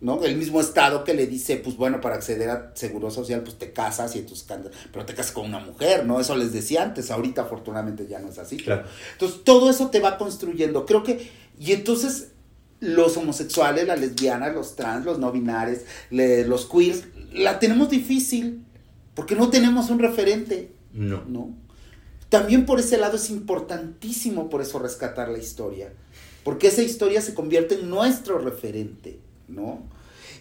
[0.01, 0.23] ¿No?
[0.25, 3.73] El mismo Estado que le dice, pues bueno, para acceder a seguro social, pues te
[3.73, 4.47] casas y entonces,
[4.93, 6.21] pero te casas con una mujer, ¿no?
[6.21, 8.59] Eso les decía antes, ahorita afortunadamente ya no es así.
[8.59, 8.85] Claro.
[9.13, 10.85] Entonces, todo eso te va construyendo.
[10.85, 12.29] Creo que, y entonces
[12.81, 15.81] los homosexuales, las lesbianas, los trans, los no binarios,
[16.11, 18.65] los queers, la tenemos difícil,
[19.15, 20.73] porque no tenemos un referente.
[20.93, 21.25] No.
[21.27, 21.55] ¿no?
[22.29, 25.93] También por ese lado es importantísimo por eso rescatar la historia,
[26.45, 29.21] porque esa historia se convierte en nuestro referente.
[29.49, 29.83] ¿No?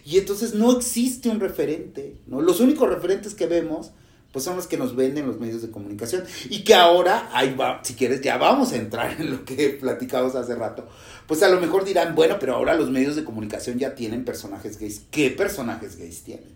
[0.04, 2.40] Y entonces no existe un referente, ¿no?
[2.40, 3.92] Los únicos referentes que vemos,
[4.32, 6.24] pues son los que nos venden los medios de comunicación.
[6.48, 10.34] Y que ahora, ahí va, si quieres, ya vamos a entrar en lo que platicamos
[10.34, 10.88] hace rato.
[11.26, 14.78] Pues a lo mejor dirán, bueno, pero ahora los medios de comunicación ya tienen personajes
[14.78, 15.02] gays.
[15.10, 16.54] ¿Qué personajes gays tienen?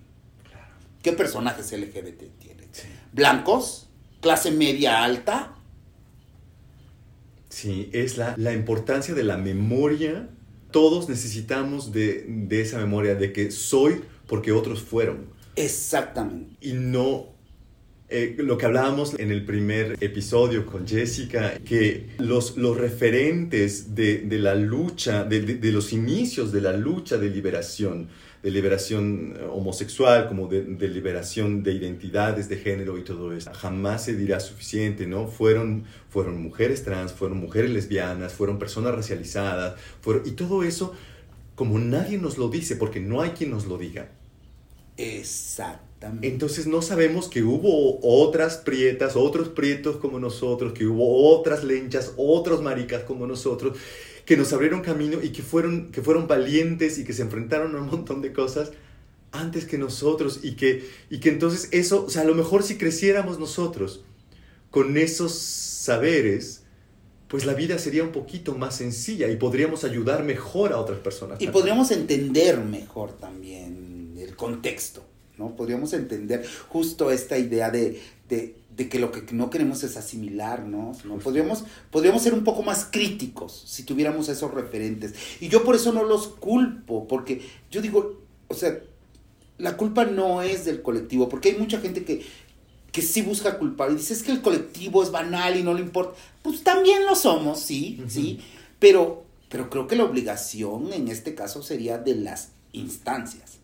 [1.02, 2.68] ¿Qué personajes LGBT tienen?
[3.12, 3.88] ¿Blancos?
[4.20, 5.54] ¿Clase media alta?
[7.48, 10.28] Sí, es la, la importancia de la memoria.
[10.70, 15.26] Todos necesitamos de, de esa memoria, de que soy porque otros fueron.
[15.56, 16.56] Exactamente.
[16.60, 17.30] Y no
[18.12, 24.18] eh, lo que hablábamos en el primer episodio con Jessica, que los, los referentes de,
[24.22, 28.08] de la lucha, de, de, de, los inicios de la lucha de liberación,
[28.42, 34.04] de liberación eh, homosexual, como de, liberación de identidades de género y todo eso, jamás
[34.04, 35.26] se dirá suficiente, ¿no?
[35.26, 40.94] Fueron, fueron mujeres trans, fueron mujeres lesbianas, fueron personas racializadas, fueron, y todo eso,
[41.54, 44.10] como nadie nos lo dice, porque no hay quien nos lo diga.
[44.96, 45.90] Exactamente.
[46.28, 52.14] Entonces no sabemos que hubo otras prietas, otros prietos como nosotros, que hubo otras lenchas,
[52.16, 53.76] otros maricas como nosotros,
[54.30, 57.80] que nos abrieron camino y que fueron, que fueron valientes y que se enfrentaron a
[57.80, 58.70] un montón de cosas
[59.32, 62.78] antes que nosotros y que, y que entonces eso, o sea, a lo mejor si
[62.78, 64.04] creciéramos nosotros
[64.70, 66.62] con esos saberes,
[67.26, 71.38] pues la vida sería un poquito más sencilla y podríamos ayudar mejor a otras personas.
[71.40, 71.52] Y también.
[71.52, 75.02] podríamos entender mejor también el contexto,
[75.38, 75.56] ¿no?
[75.56, 80.64] Podríamos entender justo esta idea de, de, de que lo que no queremos es asimilar,
[80.64, 80.92] ¿no?
[81.04, 81.18] ¿no?
[81.18, 85.12] Podríamos, podríamos ser un poco más críticos si tuviéramos esos referentes.
[85.40, 88.78] Y yo por eso no los culpo, porque yo digo, o sea,
[89.58, 92.24] la culpa no es del colectivo, porque hay mucha gente que,
[92.92, 95.82] que sí busca culpar y dice, es que el colectivo es banal y no le
[95.82, 96.18] importa.
[96.40, 98.08] Pues también lo somos, sí, uh -huh.
[98.08, 98.40] sí,
[98.78, 103.58] pero, pero creo que la obligación en este caso sería de las instancias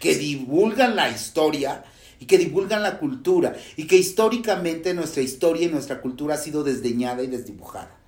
[0.00, 1.84] que divulgan la historia
[2.22, 6.62] y que divulgan la cultura y que históricamente nuestra historia y nuestra cultura ha sido
[6.62, 7.98] desdeñada y desdibujada,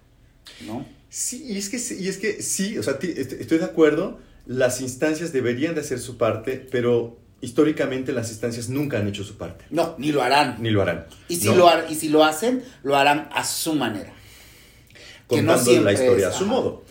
[0.64, 0.86] ¿no?
[1.08, 5.32] Sí, y es que, y es que sí, o sea, estoy de acuerdo, las instancias
[5.32, 9.64] deberían de hacer su parte, pero históricamente las instancias nunca han hecho su parte.
[9.70, 10.58] No, ni lo harán.
[10.60, 11.06] Ni lo harán.
[11.26, 11.56] Y si, no.
[11.56, 14.12] lo, y si lo hacen, lo harán a su manera.
[15.26, 16.52] Contando no la historia es, a su ajá.
[16.52, 16.84] modo.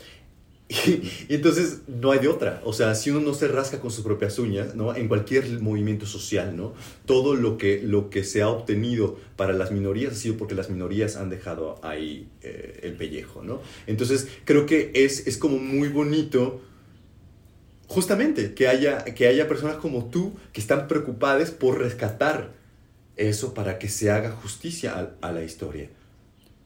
[1.30, 2.62] Y, entonces no hay de otra.
[2.65, 4.95] O sea, si uno no se rasca con sus propias uñas, ¿no?
[4.95, 6.73] En cualquier movimiento social, ¿no?
[7.06, 10.69] Todo lo que, lo que se ha obtenido para las minorías ha sido porque las
[10.69, 13.62] minorías han dejado ahí eh, el pellejo, ¿no?
[13.88, 16.62] Entonces creo que es, es como muy bonito
[17.88, 22.54] justamente que haya, que haya personas como tú que están preocupadas por rescatar
[23.15, 25.89] eso para que se haga justicia a la historia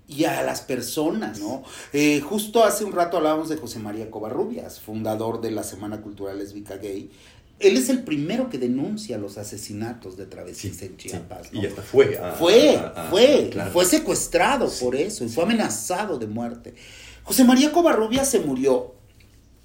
[0.08, 1.64] y a las personas, ¿no?
[1.92, 6.38] Eh, justo hace un rato hablábamos de José María Covarrubias, fundador de la Semana Cultural
[6.38, 7.12] Lésbica Gay.
[7.60, 11.48] Él es el primero que denuncia los asesinatos de travestis sí, en Chiapas.
[11.48, 11.56] Sí.
[11.56, 11.64] ¿no?
[11.64, 12.20] Y hasta fue.
[12.38, 13.50] Fue, fue.
[13.52, 13.72] Claro.
[13.72, 14.86] Fue secuestrado sí.
[14.86, 16.76] por eso y fue amenazado de muerte.
[17.24, 18.96] José María Covarrubias se murió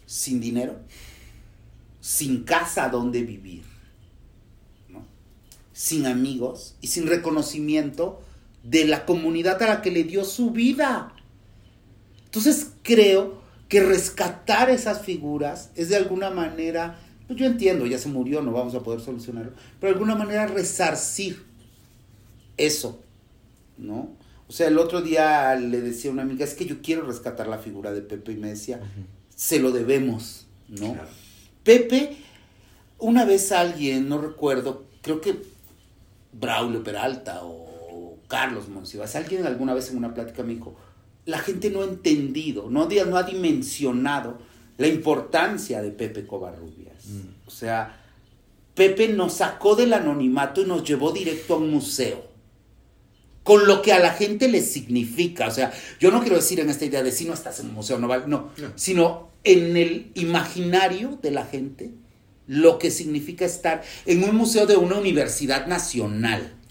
[0.07, 0.81] sin dinero,
[2.01, 3.63] sin casa donde vivir,
[4.89, 5.07] ¿no?
[5.73, 8.21] sin amigos y sin reconocimiento
[8.63, 11.15] de la comunidad a la que le dio su vida.
[12.25, 18.09] Entonces creo que rescatar esas figuras es de alguna manera, pues yo entiendo, ya se
[18.09, 21.45] murió, no vamos a poder solucionarlo, pero de alguna manera resarcir
[22.57, 23.03] eso,
[23.79, 24.11] ¿no?
[24.49, 27.49] O sea, el otro día le decía a una amiga, es que yo quiero rescatar
[27.49, 29.07] la figura de Pepe y me decía, uh -huh.
[29.35, 30.93] se lo debemos, ¿no?
[30.93, 31.09] Claro.
[31.65, 32.17] Pepe,
[32.99, 35.43] una vez alguien, no recuerdo, creo que
[36.33, 37.62] Braulio Peralta o
[38.33, 40.75] Carlos Monsivas, alguien alguna vez en una plática me dijo,
[41.27, 44.39] la gente no ha entendido, no, no ha dimensionado
[44.79, 47.09] la importancia de Pepe Covarrubias.
[47.09, 47.47] Mm.
[47.47, 48.03] O sea,
[48.75, 52.27] Pepe nos sacó del anonimato y nos llevó directo a un museo.
[53.43, 55.49] Con lo que a la gente le significa.
[55.49, 57.75] O sea, yo no quiero decir en esta idea de si no estás en un
[57.75, 58.73] museo, no vale, no, no.
[58.77, 61.91] Sino en el imaginario de la gente,
[62.47, 66.62] lo que significa estar en un museo de una universidad nacional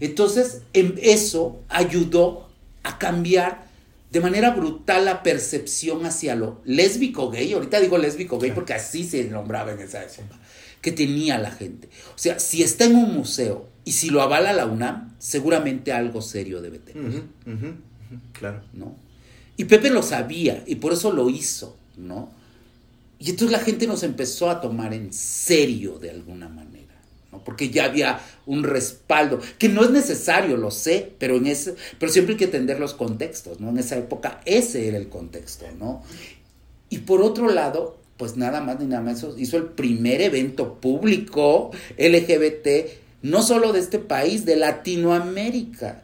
[0.00, 2.48] entonces, eso ayudó
[2.82, 3.66] a cambiar
[4.10, 9.04] de manera brutal la percepción hacia lo lésbico gay, ahorita digo lésbico gay porque así
[9.04, 10.38] se nombraba en esa época,
[10.80, 11.88] que tenía la gente.
[12.14, 16.22] O sea, si está en un museo y si lo avala la UNAM, seguramente algo
[16.22, 17.04] serio debe tener.
[17.04, 18.62] Uh -huh, uh -huh, uh -huh, claro.
[18.72, 18.96] ¿No?
[19.56, 22.30] Y Pepe lo sabía y por eso lo hizo, ¿no?
[23.18, 26.95] Y entonces la gente nos empezó a tomar en serio de alguna manera
[27.44, 32.10] porque ya había un respaldo, que no es necesario, lo sé, pero, en ese, pero
[32.10, 33.70] siempre hay que entender los contextos, ¿no?
[33.70, 36.02] En esa época ese era el contexto, ¿no?
[36.88, 41.70] Y por otro lado, pues nada más ni nada menos hizo el primer evento público
[41.98, 42.68] LGBT
[43.22, 46.02] no solo de este país, de Latinoamérica.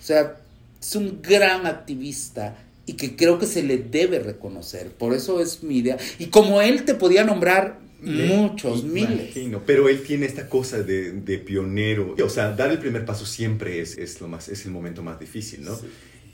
[0.00, 0.36] O sea,
[0.80, 4.90] es un gran activista y que creo que se le debe reconocer.
[4.90, 5.96] Por eso es mi idea.
[6.18, 9.34] Y como él te podía nombrar muchos, miles.
[9.66, 12.14] Pero él tiene esta cosa de, pionero.
[12.22, 15.18] O sea, dar el primer paso siempre es, es, lo más, es el momento más
[15.18, 15.78] difícil, ¿no?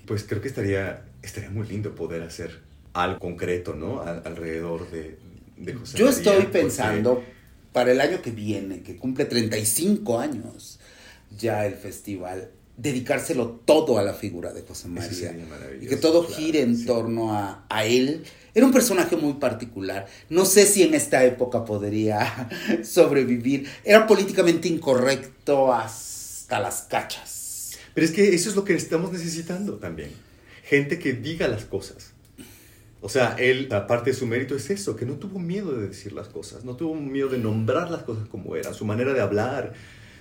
[0.06, 2.60] Pues creo que estaría, estaría muy lindo poder hacer
[2.92, 4.02] algo concreto, ¿no?
[4.02, 5.16] alrededor de,
[5.56, 7.22] de José Yo estoy pensando
[7.72, 10.78] para el año que viene, que cumple 35 años
[11.38, 15.34] ya el festival, dedicárselo todo a la figura de José María.
[15.80, 18.24] Y que todo gire en torno a, a, él.
[18.54, 20.06] Era un personaje muy particular.
[20.28, 22.48] No sé si en esta época podría
[22.84, 23.68] sobrevivir.
[23.84, 27.78] Era políticamente incorrecto hasta las cachas.
[27.94, 30.10] Pero es que eso es lo que estamos necesitando también.
[30.64, 32.12] Gente que diga las cosas.
[33.00, 36.12] O sea, él, aparte de su mérito es eso, que no tuvo miedo de decir
[36.12, 39.72] las cosas, no tuvo miedo de nombrar las cosas como eran, su manera de hablar,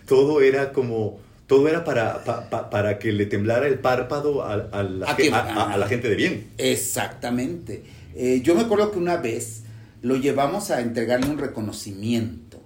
[0.07, 2.23] todo era como todo era para,
[2.71, 6.47] para que le temblara el párpado a, la, gente de bien.
[6.57, 7.83] Exactamente.
[8.15, 9.63] Eh, yo me acuerdo que una vez
[10.01, 12.61] lo llevamos a entregarle un reconocimiento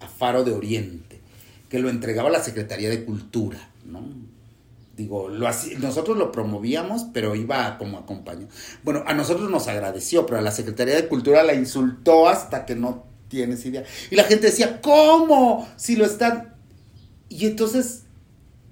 [0.00, 1.20] a Faro de Oriente,
[1.68, 4.02] que lo entregaba la Secretaría de Cultura, ¿no?
[4.96, 8.48] Digo, lo nosotros lo promovíamos, pero iba como acompañado.
[8.82, 12.74] Bueno, a nosotros nos agradeció, pero a la Secretaría de Cultura la insultó hasta que
[12.74, 13.84] no tienes idea.
[14.10, 15.68] Y la gente decía, ¿cómo?
[15.76, 16.54] Si lo están...
[17.28, 18.02] Y entonces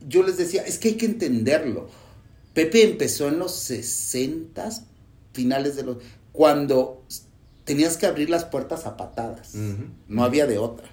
[0.09, 1.89] yo les decía, es que hay que entenderlo.
[2.55, 4.69] Pepe empezó en los 60,
[5.37, 5.99] finales de los...
[6.33, 7.05] cuando
[7.65, 9.55] tenías que abrir las puertas a patadas.
[10.09, 10.89] No había de otra.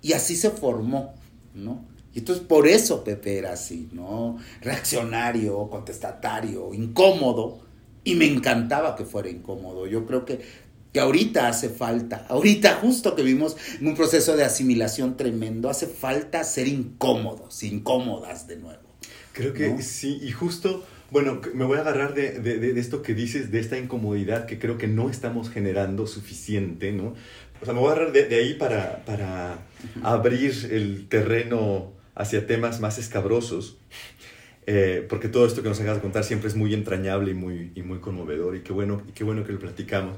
[0.00, 1.14] Y así se formó,
[1.54, 1.84] ¿no?
[2.14, 4.36] Y entonces por eso Pepe era así, ¿no?
[4.60, 7.60] Reaccionario, contestatario, incómodo.
[8.04, 9.86] Y me encantaba que fuera incómodo.
[9.86, 10.40] Yo creo que
[10.92, 15.86] que ahorita hace falta, ahorita justo que vimos en un proceso de asimilación tremendo, hace
[15.86, 18.82] falta ser incómodos, incómodas de nuevo.
[19.32, 23.52] Creo que sí, y justo, bueno, me voy a agarrar de, de, esto que dices,
[23.52, 27.14] de esta incomodidad que creo que no estamos generando suficiente, ¿no?
[27.60, 29.58] O sea, me voy a agarrar de, ahí para, para
[30.02, 33.76] abrir el terreno hacia temas más escabrosos.
[34.66, 37.72] Eh, porque todo esto que nos acabas de contar siempre es muy entrañable y muy,
[37.74, 40.16] y muy conmovedor y qué bueno, y qué bueno que lo platicamos.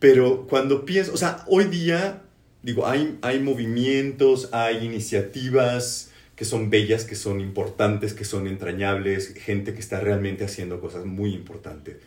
[0.00, 2.22] Pero cuando pienso, o sea, hoy día,
[2.62, 6.09] digo, hay, hay movimientos, hay iniciativas
[6.40, 11.04] que son bellas, que son importantes, que son entrañables, gente que está realmente haciendo cosas
[11.04, 11.98] muy importantes.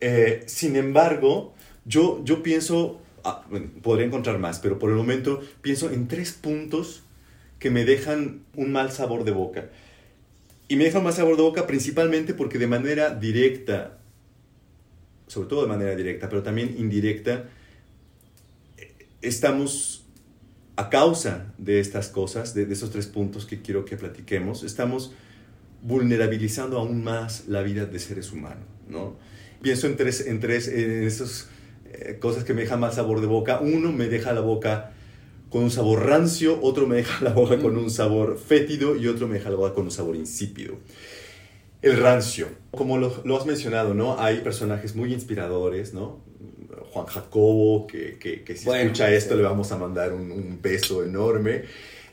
[0.00, 1.52] Eh, sin embargo,
[1.84, 3.44] yo, yo pienso, ah,
[3.82, 7.02] podría encontrar más, pero por el momento pienso en tres puntos
[7.58, 9.68] que me dejan un mal sabor de boca.
[10.66, 13.98] Y me dejan mal sabor de boca principalmente porque de manera directa
[15.26, 17.50] sobre todo de manera directa, pero también indirecta,
[19.20, 19.97] estamos
[20.78, 25.12] a causa de estas cosas, de, esos tres puntos que quiero que platiquemos, estamos
[25.82, 29.16] vulnerabilizando aún más la vida de seres humanos, ¿no?
[29.60, 31.48] Pienso en tres, en tres, en esas
[31.86, 33.58] eh, cosas que me dejan mal sabor de boca.
[33.58, 34.92] Uno me deja la boca
[35.50, 39.26] con un sabor rancio, otro me deja la boca con un sabor fétido y otro
[39.26, 40.76] me deja la boca con un sabor insípido.
[41.82, 42.50] El rancio.
[42.70, 44.20] Como lo, has mencionado, ¿no?
[44.20, 46.20] Hay personajes muy inspiradores, ¿no?
[46.90, 51.64] Juan Jacobo, que, que, si escucha esto le vamos a mandar un, un beso enorme.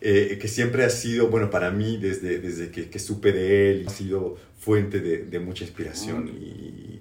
[0.01, 3.85] Eh, que siempre ha sido, bueno, para mí, desde, desde que, que supe de él,
[3.87, 6.27] ha sido fuente de, de mucha inspiración.
[6.27, 6.99] Y,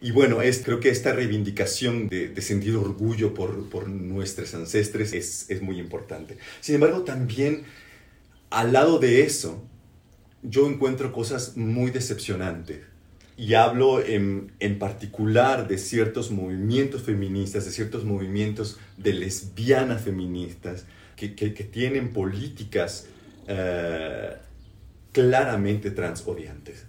[0.00, 5.12] y, bueno, es, creo que esta reivindicación de, de sentir orgullo por, por nuestros ancestres
[5.12, 6.38] es, es muy importante.
[6.60, 7.62] Sin embargo, también
[8.48, 9.62] al lado de eso,
[10.42, 12.78] yo encuentro cosas muy decepcionantes.
[13.40, 20.84] Y hablo en, en, particular de ciertos movimientos feministas, de ciertos movimientos de lesbianas feministas
[21.16, 23.06] que, que, tienen políticas
[23.48, 24.34] uh,
[25.12, 26.84] claramente transodiantes.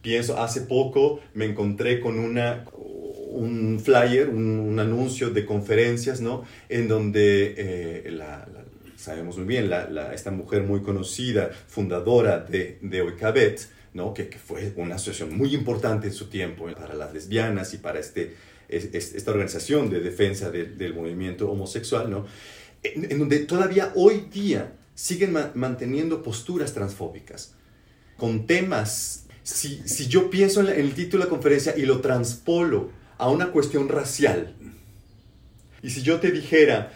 [0.00, 6.42] Pienso, hace poco me encontré con una, un flyer, un, anuncio de conferencias, ¿no?
[6.68, 8.18] En donde eh,
[8.96, 13.60] sabemos muy bien, la, esta mujer muy conocida, fundadora de, de Oikabet,
[13.94, 14.14] ¿no?
[14.14, 18.00] Que, que, fue una asociación muy importante en su tiempo para las lesbianas y para
[18.00, 18.36] este,
[18.68, 22.26] esta organización de defensa del movimiento homosexual, ¿no?
[22.82, 27.54] En, donde todavía hoy día siguen manteniendo posturas transfóbicas
[28.16, 29.26] con temas.
[29.42, 33.28] Si, si yo pienso en, en el título de la conferencia y lo transpolo a
[33.28, 34.54] una cuestión racial,
[35.82, 36.92] y si yo te dijera,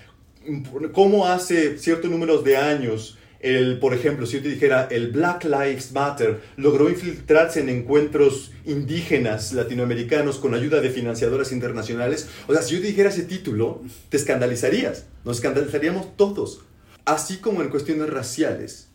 [0.92, 5.44] cómo hace ciertos números de años, el, por ejemplo, si yo te dijera, el Black
[5.44, 12.62] Lives Matter logró infiltrarse en encuentros indígenas latinoamericanos con ayuda de financiadoras internacionales, o sea,
[12.62, 16.62] si yo te dijera ese título, te escandalizarías, nos escandalizaríamos todos.
[17.04, 18.88] Así como en cuestiones raciales,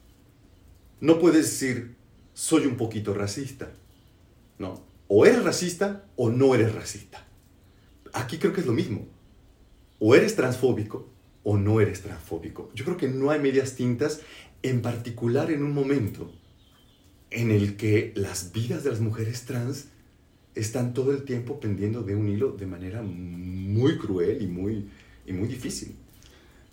[1.00, 1.96] no puedes decir,
[2.34, 3.72] soy un poquito racista.
[4.58, 7.26] No, o eres racista o no eres racista.
[8.14, 9.08] Aquí creo que es lo mismo.
[10.00, 11.11] O eres transfóbico
[11.44, 12.72] o no eres transfóbico.
[12.74, 14.22] Yo creo que no hay medias tintas,
[14.64, 16.32] en particular en un momento
[17.32, 19.88] en el que las vidas de las mujeres trans
[20.54, 24.90] están todo el tiempo pendiendo de un hilo de manera muy cruel y muy,
[25.26, 25.96] y muy difícil.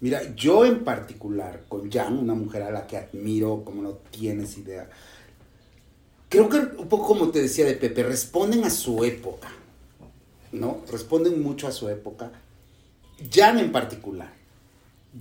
[0.00, 4.56] Mira, yo en particular, con Jan, una mujer a la que admiro, como no tienes
[4.58, 4.88] idea,
[6.28, 9.48] creo que un poco como te decía de Pepe, responden a su época,
[10.52, 10.82] ¿no?
[10.90, 12.30] Responden mucho a su época.
[13.32, 14.32] Jan en particular,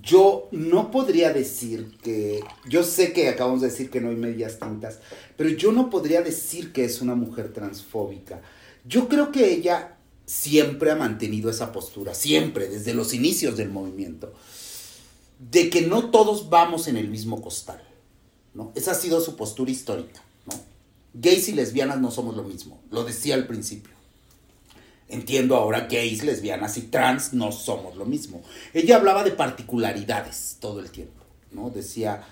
[0.02, 4.58] yo no podría decir que, yo sé que acabamos de decir que no hay medias
[4.58, 4.98] tintas,
[5.36, 8.42] pero yo no podría decir que es una mujer transfóbica.
[8.84, 14.32] Yo creo que ella siempre ha mantenido esa postura, siempre, desde los inicios del movimiento,
[15.38, 17.82] de que no todos vamos en el mismo costal,
[18.54, 18.72] ¿no?
[18.74, 20.54] Esa ha sido su postura histórica, ¿no?
[21.14, 23.97] Gays y lesbianas no somos lo mismo, lo decía al principio.
[25.08, 28.42] Entiendo ahora gays, lesbianas y trans no somos lo mismo.
[28.74, 31.70] Ella hablaba de particularidades todo el tiempo, ¿no?
[31.70, 32.24] Decía,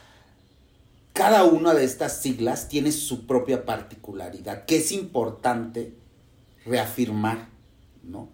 [1.14, 5.94] cada una de estas siglas tiene su propia particularidad, que es importante
[6.66, 7.48] reafirmar,
[8.02, 8.28] ¿no?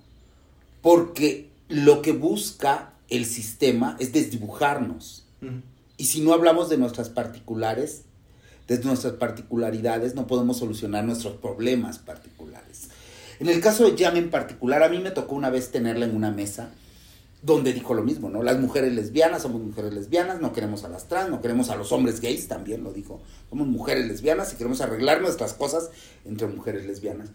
[0.80, 5.24] Porque lo que busca el sistema es desdibujarnos.
[5.96, 8.02] Y si no hablamos de nuestras particulares,
[8.66, 12.88] de nuestras particularidades, no podemos solucionar nuestros problemas particulares.
[13.42, 16.14] En el caso de Jam en particular, a mí me tocó una vez tenerla en
[16.14, 16.70] una mesa
[17.42, 18.44] donde dijo lo mismo, ¿no?
[18.44, 21.90] Las mujeres lesbianas somos mujeres lesbianas, no queremos a las trans, no queremos a los
[21.90, 23.20] hombres gays, también lo dijo.
[23.50, 25.90] Somos mujeres lesbianas y queremos arreglar nuestras cosas
[26.24, 27.30] entre mujeres lesbianas.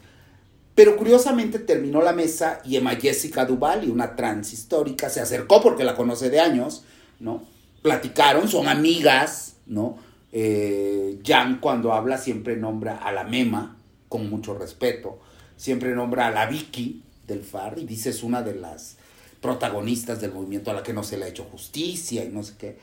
[0.76, 5.84] Pero curiosamente terminó la mesa y Emma Jessica Duval, una trans histórica, se acercó porque
[5.84, 6.86] la conoce de años,
[7.20, 7.44] ¿no?
[7.82, 9.98] Platicaron, son amigas, ¿no?
[10.32, 13.76] Eh, Jan cuando habla siempre nombra a la Mema
[14.08, 15.20] con mucho respeto
[15.58, 18.96] siempre nombra a la Vicky del FAR y dice es una de las
[19.42, 22.54] protagonistas del movimiento a la que no se le ha hecho justicia y no sé
[22.58, 22.78] qué.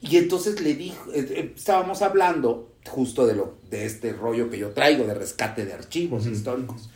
[0.00, 4.58] Y entonces le dijo, eh, eh, estábamos hablando justo de lo de este rollo que
[4.58, 6.88] yo traigo de rescate de archivos históricos.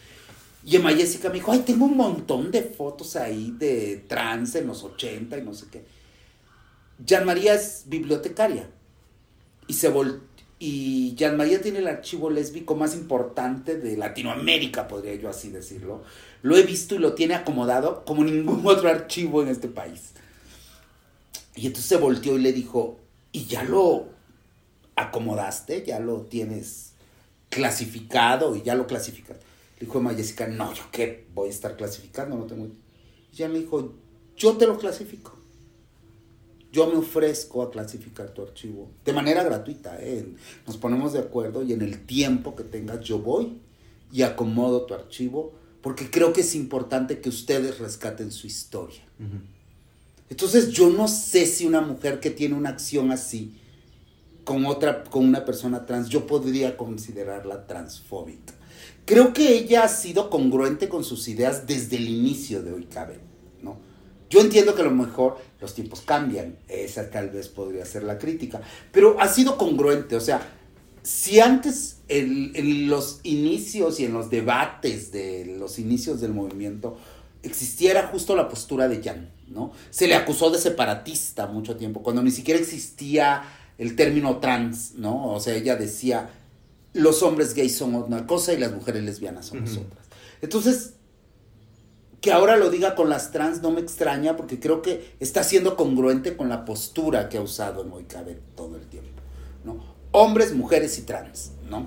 [0.65, 4.67] Y Emma Jessica me dijo, ay, tengo un montón de fotos ahí de trans en
[4.67, 5.85] los 80 y no sé qué.
[7.05, 8.71] Jean María es bibliotecaria.
[9.67, 10.34] Y se volvió
[10.67, 16.03] y Jean María tiene el archivo lésbico más importante de Latinoamérica, podría yo así decirlo.
[16.41, 20.13] Lo he visto y lo tiene acomodado como ningún otro archivo en este país.
[21.55, 22.99] Y entonces se volteó y le dijo,
[23.31, 24.07] ¿y ya lo
[24.97, 25.85] acomodaste?
[25.85, 26.93] ¿Ya lo tienes
[27.51, 29.37] clasificado y ya lo clasificas?
[29.79, 31.27] Le dijo Emma Jessica, no, ¿yo qué?
[31.35, 32.69] Voy a estar clasificando, no tengo...
[33.35, 33.93] Y ya le dijo,
[34.35, 35.34] yo te lo clasifico
[36.75, 39.97] yo me ofrezco a clasificar tu archivo de manera gratuita.
[40.01, 40.27] ¿eh?
[40.67, 43.61] Nos ponemos de acuerdo y en el tiempo que tengas yo voy
[44.13, 49.03] y acomodo tu archivo porque creo que es importante que ustedes rescaten su historia.
[50.29, 53.57] Entonces yo no sé si una mujer que tiene una acción así
[54.43, 58.53] con otra, con una persona trans, yo podría considerarla transfóbica.
[59.05, 63.21] Creo que ella ha sido congruente con sus ideas desde el inicio de Hoy Cabe.
[64.31, 68.19] Yo entiendo que a lo mejor los tiempos cambian, esa tal vez podría ser la
[68.19, 68.61] crítica,
[68.93, 70.41] pero ha sido congruente, o sea,
[71.05, 76.97] si antes en, los inicios y en los debates de los inicios del movimiento
[77.43, 79.73] existiera justo la postura de Jan, ¿no?
[79.91, 83.43] Se le acusó de separatista mucho tiempo, cuando ni siquiera existía
[83.77, 85.33] el término trans, ¿no?
[85.35, 86.31] O sea, ella decía,
[86.95, 90.07] los hombres gays son una cosa y las mujeres lesbianas son otras.
[90.41, 90.94] Entonces,
[92.25, 95.77] que ahora lo diga con las trans no me extraña porque creo que está siendo
[95.77, 99.21] congruente con la postura que ha usado Moicabe todo el tiempo,
[99.63, 99.85] ¿no?
[100.11, 101.87] Hombres, mujeres y trans, ¿no?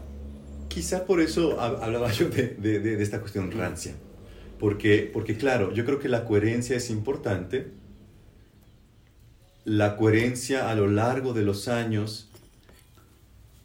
[0.68, 3.96] Quizá por eso hablaba yo de, esta cuestión rancia,
[4.60, 7.72] porque, porque claro, yo creo que la coherencia es importante,
[9.66, 12.30] la coherencia a lo largo de los años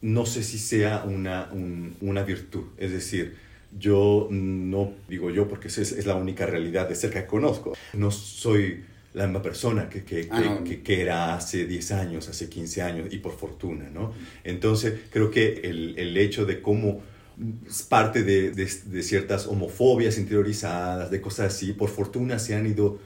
[0.00, 1.50] no sé si sea una,
[2.00, 3.36] una virtud, es decir,
[3.78, 7.74] yo no digo yo porque es, es la única realidad de cerca que conozco.
[7.94, 12.48] No soy la misma persona que, que, ah, que, que, era hace 10 años, hace
[12.48, 14.14] 15 años, y por fortuna, ¿no?
[14.42, 17.02] Entonces, creo que el, el hecho de cómo
[17.68, 22.98] es parte de, de, ciertas homofobias interiorizadas, de cosas así, por fortuna se han ido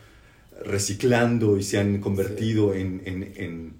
[0.64, 3.74] reciclando y se han convertido en, en,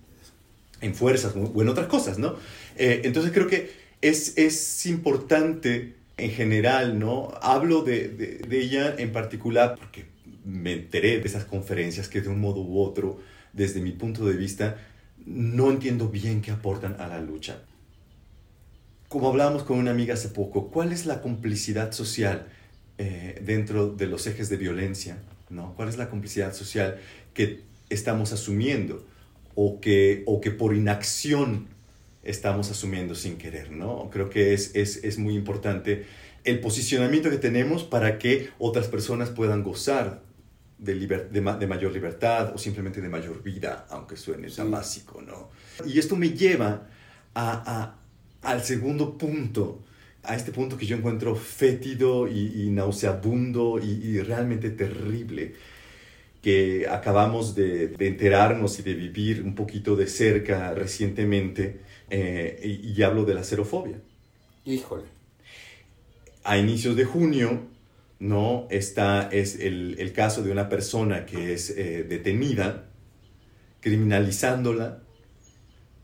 [0.81, 2.37] en, fuerzas o en otras cosas, ¿no?
[2.77, 3.71] Eh, entonces, creo que
[4.01, 7.33] es, es importante en general, ¿no?
[7.43, 10.07] Hablo de, de, ella en particular porque
[10.45, 13.21] me enteré de esas conferencias que de un modo u otro,
[13.53, 14.79] desde mi punto de vista,
[15.27, 17.63] no entiendo bien qué aportan a la lucha.
[19.09, 22.49] Como hablábamos con una amiga hace poco, ¿cuál es la complicidad social
[22.99, 25.19] eh, dentro de los ejes de violencia?
[25.51, 25.75] ¿no?
[25.75, 26.99] ¿Cuál es la complicidad social
[27.35, 29.07] que estamos asumiendo
[29.55, 31.69] o que, o que por inacción
[32.27, 33.71] estamos asumiendo sin querer?
[33.71, 34.11] ¿no?
[34.11, 36.07] Creo que es, es, es muy importante
[36.45, 40.23] el posicionamiento que tenemos para que otras personas puedan gozar
[40.79, 45.51] de, de, de, mayor libertad o simplemente de mayor vida, aunque suene tan básico, ¿no?
[45.85, 46.87] Y esto me lleva
[47.35, 47.97] a,
[48.43, 49.83] a, al segundo punto,
[50.23, 55.55] a este punto que yo encuentro fétido y, y nauseabundo y, y, realmente terrible,
[56.43, 61.81] que acabamos de, de, enterarnos y de vivir un poquito de cerca recientemente,
[62.11, 64.01] eh, y, y hablo de la xerofobia.
[64.65, 65.17] Híjole
[66.47, 67.67] a inicios de junio,
[68.21, 68.69] ¿no?
[68.71, 72.89] Está, es el, el caso de una persona que es eh, detenida,
[73.81, 75.03] criminalizándola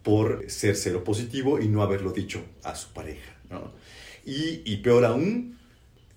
[0.03, 3.72] por ser cero positivo y no haberlo dicho a su pareja, ¿no?
[4.26, 5.59] Y, y peor aún,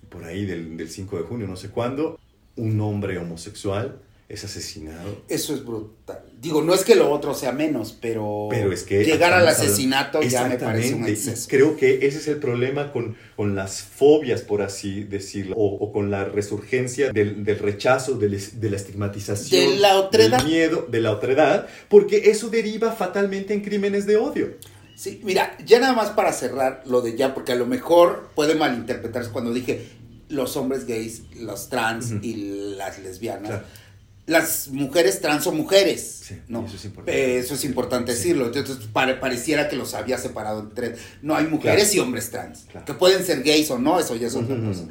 [0.08, 2.18] por ahí del, del 5 de junio, no sé cuándo,
[2.56, 5.22] un hombre homosexual es asesinado.
[5.28, 6.20] Eso es brutal.
[6.40, 10.20] Digo, no es que lo otro sea menos, pero, pero es que llegar al asesinato
[10.22, 11.46] ya me parece un exceso.
[11.48, 15.92] creo que ese es el problema con, con las fobias, por así decirlo, o, o
[15.92, 20.38] con la resurgencia del, del rechazo, del, de la estigmatización, de la otredad.
[20.38, 24.56] del miedo, de la otredad, porque eso deriva fatalmente en crímenes de odio.
[24.96, 28.56] Sí, mira, ya nada más para cerrar lo de ya, porque a lo mejor puede
[28.56, 29.86] malinterpretarse cuando dije
[30.28, 32.24] los hombres gays, los trans uh -huh.
[32.24, 32.34] y
[32.76, 33.50] las lesbianas.
[33.50, 33.85] Claro
[34.26, 36.66] las mujeres trans son mujeres, Sí, ¿no?
[36.66, 37.36] eso es importante.
[37.36, 38.18] Eh, eso es importante Sí.
[38.18, 38.46] decirlo.
[38.46, 40.98] Entonces pare- pareciera que los había separado en tres.
[41.22, 41.96] No, hay mujeres Claro.
[41.96, 42.64] y hombres trans.
[42.70, 42.84] Claro.
[42.84, 44.84] Que pueden ser gays o no, eso ya es otra cosa.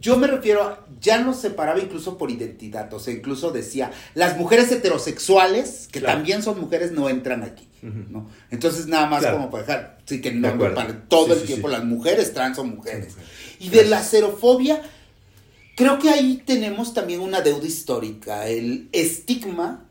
[0.00, 4.36] Yo me refiero, a- ya nos separaba incluso por identidad, o sea, incluso decía, las
[4.36, 6.18] mujeres heterosexuales, que Claro.
[6.18, 7.64] también son mujeres, no entran aquí.
[7.80, 8.28] ¿no?
[8.50, 11.84] Entonces nada más como para dejar, sí que no, para todo Sí, el tiempo las
[11.84, 13.12] mujeres trans son mujeres.
[13.12, 13.56] Son mujeres.
[13.60, 14.82] Y de la xerofobia,
[15.78, 19.86] creo que ahí tenemos también una deuda histórica, el estigma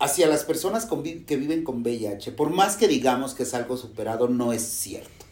[0.00, 0.88] hacia las personas
[1.26, 2.32] que viven con VIH.
[2.32, 5.24] Por más que digamos que es algo superado, no es cierto.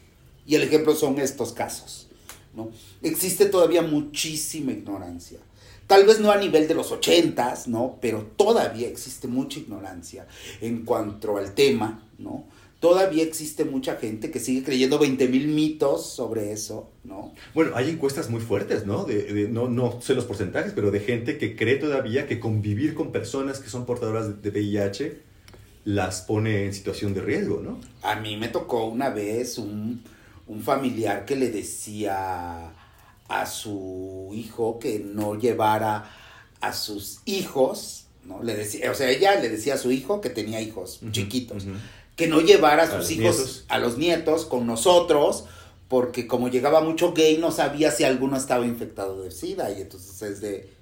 [0.47, 2.07] Y el ejemplo son estos casos.
[2.55, 2.69] ¿no?
[3.01, 5.39] Existe todavía muchísima ignorancia.
[5.87, 7.97] Tal vez no a nivel de los ochentas, ¿no?
[7.99, 10.25] Pero todavía existe mucha ignorancia
[10.61, 12.45] en cuanto al tema, ¿no?
[12.89, 17.33] Todavía existe mucha gente que sigue creyendo 20 mil mitos sobre eso, ¿no?
[17.55, 19.05] Bueno, hay encuestas muy fuertes, ¿no?
[19.05, 22.93] De, de- no, no sé los porcentajes, pero de gente que cree todavía que convivir
[22.93, 25.21] con personas que son portadoras de, de VIH
[25.85, 27.79] las pone en situación de riesgo, ¿no?
[28.03, 30.03] A mí me tocó una vez un,
[30.47, 32.71] un familiar que le decía
[33.27, 36.11] a su hijo que no llevara
[36.61, 38.41] a sus hijos, ¿no?
[38.43, 41.65] Le decía, o sea, ella le decía a su hijo que tenía hijos chiquitos.
[42.15, 43.65] Que no llevara a sus hijos, nietos.
[43.67, 45.45] a los nietos con nosotros,
[45.87, 50.21] porque como llegaba mucho gay no sabía si alguno estaba infectado de SIDA y entonces
[50.21, 50.73] es de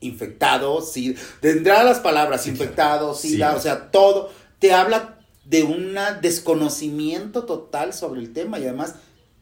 [0.00, 3.14] infectado, sí, tendrá las palabras infectado.
[3.14, 3.56] SIDA, Sí.
[3.56, 8.94] o sea, todo te habla de un desconocimiento total sobre el tema y además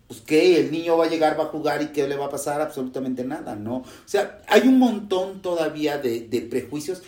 [0.08, 2.30] pues que el niño va a llegar, va a jugar y qué le va a
[2.30, 3.76] pasar absolutamente nada, ¿no?
[3.76, 7.02] O sea, hay un montón todavía de, de prejuicios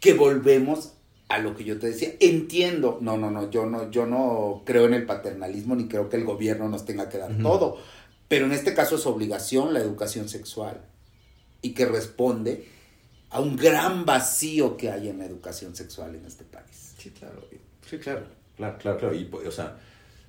[0.00, 0.94] que volvemos
[1.28, 2.14] a lo que yo te decía.
[2.20, 6.16] Entiendo, no, no, no, yo no, yo no creo en el paternalismo ni creo que
[6.16, 7.42] el gobierno nos tenga que dar Ujú.
[7.42, 7.78] todo.
[8.28, 10.82] Pero en este caso es obligación la educación sexual
[11.62, 12.66] y que responde
[13.30, 16.94] a un gran vacío que hay en la educación sexual en este país.
[16.98, 17.44] Sí, claro.
[17.88, 18.26] Sí, claro.
[18.56, 19.14] Claro, claro, claro.
[19.14, 19.78] Y, pues, o sea,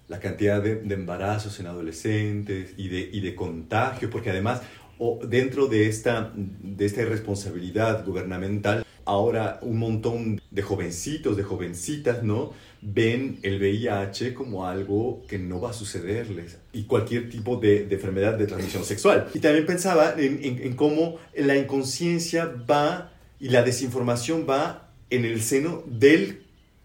[0.08, 4.62] la cantidad de, de embarazos en adolescentes y de, y de contagio, porque además,
[4.98, 12.24] o dentro de esta, de esta irresponsabilidad gubernamental, ahora un montón de jovencitos, de jovencitas,
[12.24, 12.54] ¿no?
[12.82, 18.38] Ven el VIH como algo que no va a sucederles y cualquier tipo de, enfermedad
[18.38, 19.28] de transmisión sexual.
[19.34, 25.26] Y también pensaba en, en- en cómo la inconsciencia va y la desinformación va en
[25.26, 26.44] el seno del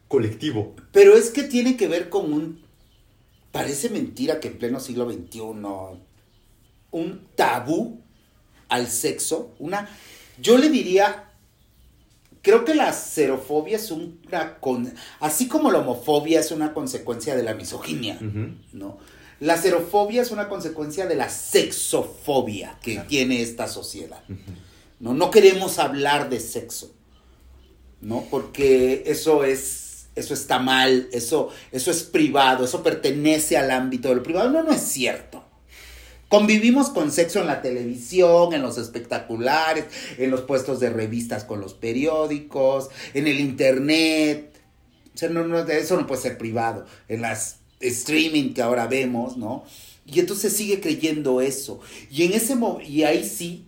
[0.09, 0.75] colectivo.
[0.93, 2.65] Pero es que tiene que ver con un...
[3.53, 5.41] Parece mentira que en pleno siglo XXI
[6.91, 8.01] un tabú
[8.69, 9.89] al sexo, una...
[10.41, 11.31] Yo le diría,
[12.45, 14.59] creo que la xerofobia es una...
[14.61, 18.19] Con, así como la homofobia es una consecuencia de la misoginia.
[18.73, 18.99] ¿no?
[19.41, 23.09] La xerofobia es una consecuencia de la sexofobia que Claro.
[23.09, 24.23] tiene esta sociedad.
[25.01, 25.15] ¿no?
[25.15, 26.93] No queremos hablar de sexo,
[28.01, 28.25] ¿no?
[28.31, 34.15] Porque eso es, eso está mal, eso, eso es privado, eso pertenece al ámbito de
[34.17, 34.51] lo privado.
[34.51, 35.44] No, no es cierto.
[36.29, 39.85] Convivimos con sexo en la televisión, en los espectaculares,
[40.19, 44.51] en los puestos de revistas con los periódicos, en el internet,
[45.15, 46.87] O sea, no, no, eso no puede ser privado.
[47.09, 49.65] En las streaming que ahora vemos, ¿no?
[50.07, 51.81] Y entonces sigue creyendo eso.
[52.11, 52.57] Y en ese
[52.87, 53.67] y ahí sí,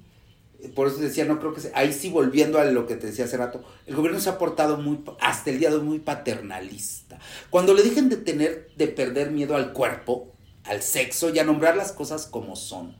[0.74, 3.24] por eso decía, no creo que sea, ahí sí volviendo a lo que te decía
[3.24, 7.18] hace rato, el gobierno se ha portado muy, hasta el día de hoy muy paternalista.
[7.50, 10.35] Cuando le dejen de tener, de perder miedo al cuerpo,
[10.68, 12.94] al sexo y a nombrar las cosas como son.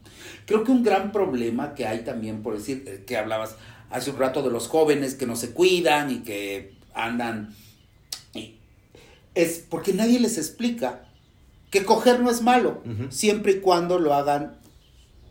[0.47, 3.57] Creo que un gran problema que hay también, por decir, eh, que hablabas
[3.91, 7.55] hace un rato de los jóvenes que no se cuidan y que andan,
[9.35, 11.03] es porque nadie les explica
[11.71, 14.57] que coger no es malo, siempre y cuando lo hagan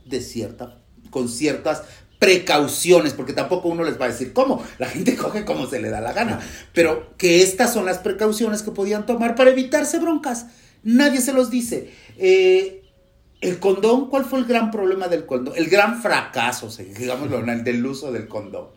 [0.05, 0.77] de cierta,
[1.09, 1.83] con ciertas
[2.19, 5.89] precauciones, porque tampoco uno les va a decir cómo, la gente coge como se le
[5.89, 6.39] da la gana,
[6.73, 10.47] pero que estas son las precauciones que podían tomar para evitarse broncas.
[10.85, 11.89] Nadie se los dice.
[12.17, 12.83] Eh,
[13.41, 15.55] el condón, ¿cuál fue el gran problema del condón?
[15.57, 18.67] El gran fracaso, digámoslo, el del uso del condón.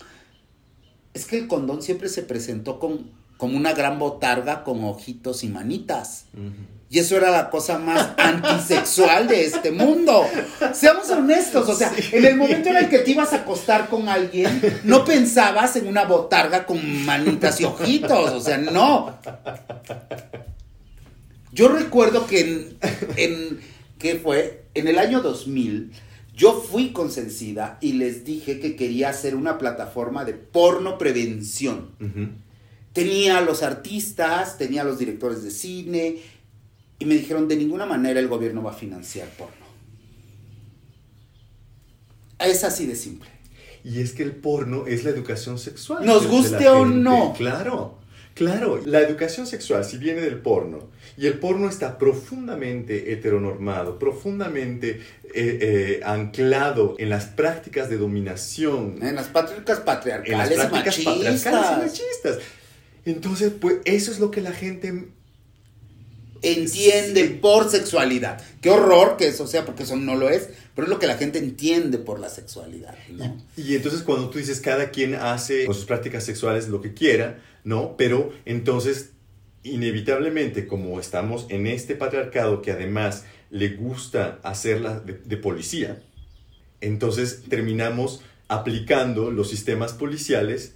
[1.14, 5.48] Es que el condón siempre se presentó con, como una gran botarga con ojitos y
[5.48, 6.24] manitas.
[6.90, 10.26] Y eso era la cosa más antisexual de este mundo.
[10.72, 14.08] Seamos honestos, o sea, en el momento en el que te ibas a acostar con
[14.08, 19.18] alguien, no pensabas en una botarga con manitas y ojitos, o sea, no.
[21.52, 22.78] Yo recuerdo que en,
[23.16, 23.60] en
[23.98, 24.64] ¿qué fue?
[24.74, 25.92] En el año 2000,
[26.38, 31.90] yo fui con Sencida y les dije que quería hacer una plataforma de porno prevención.
[32.92, 36.18] Tenía a los artistas, tenía a los directores de cine
[37.00, 39.66] y me dijeron, de ninguna manera el gobierno va a financiar porno.
[42.38, 43.28] Es así de simple.
[43.82, 46.06] Y es que el porno es la educación sexual.
[46.06, 47.34] Nos guste o no.
[47.36, 47.98] Claro.
[48.34, 55.00] Claro, la educación sexual, si viene del porno, y el porno está profundamente heteronormado, profundamente
[55.34, 59.02] eh, eh, anclado en las prácticas de dominación.
[59.02, 62.38] En las prácticas patriarcales, en las prácticas patriarcales y machistas.
[63.04, 65.08] Entonces, pues eso es lo que la gente
[66.42, 68.40] entiende por sexualidad.
[68.60, 71.16] Qué horror que eso sea, porque eso no lo es, pero es lo que la
[71.16, 72.94] gente entiende por la sexualidad.
[73.56, 77.42] Y, entonces cuando tú dices cada quien hace con sus prácticas sexuales lo que quiera,
[77.64, 77.96] ¿no?
[77.96, 79.10] Pero entonces,
[79.62, 86.02] inevitablemente, como estamos en este patriarcado que además le gusta hacerla de, policía,
[86.80, 90.74] entonces terminamos aplicando los sistemas policiales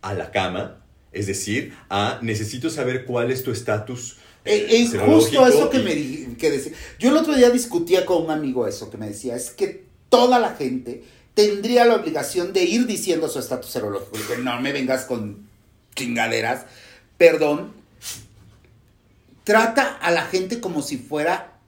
[0.00, 4.16] a la cama, es decir, a necesito saber cuál es tu estatus.
[4.44, 6.72] Eh, es justo eso que me que decía.
[6.98, 10.38] Yo el otro día discutía con un amigo eso, que me decía, es que toda
[10.38, 14.18] la gente tendría la obligación de ir diciendo su estatus serológico.
[14.42, 15.48] no me vengas con
[15.94, 16.66] chingaderas,
[17.16, 17.81] perdón,
[19.44, 21.60] trata a la gente como si fuera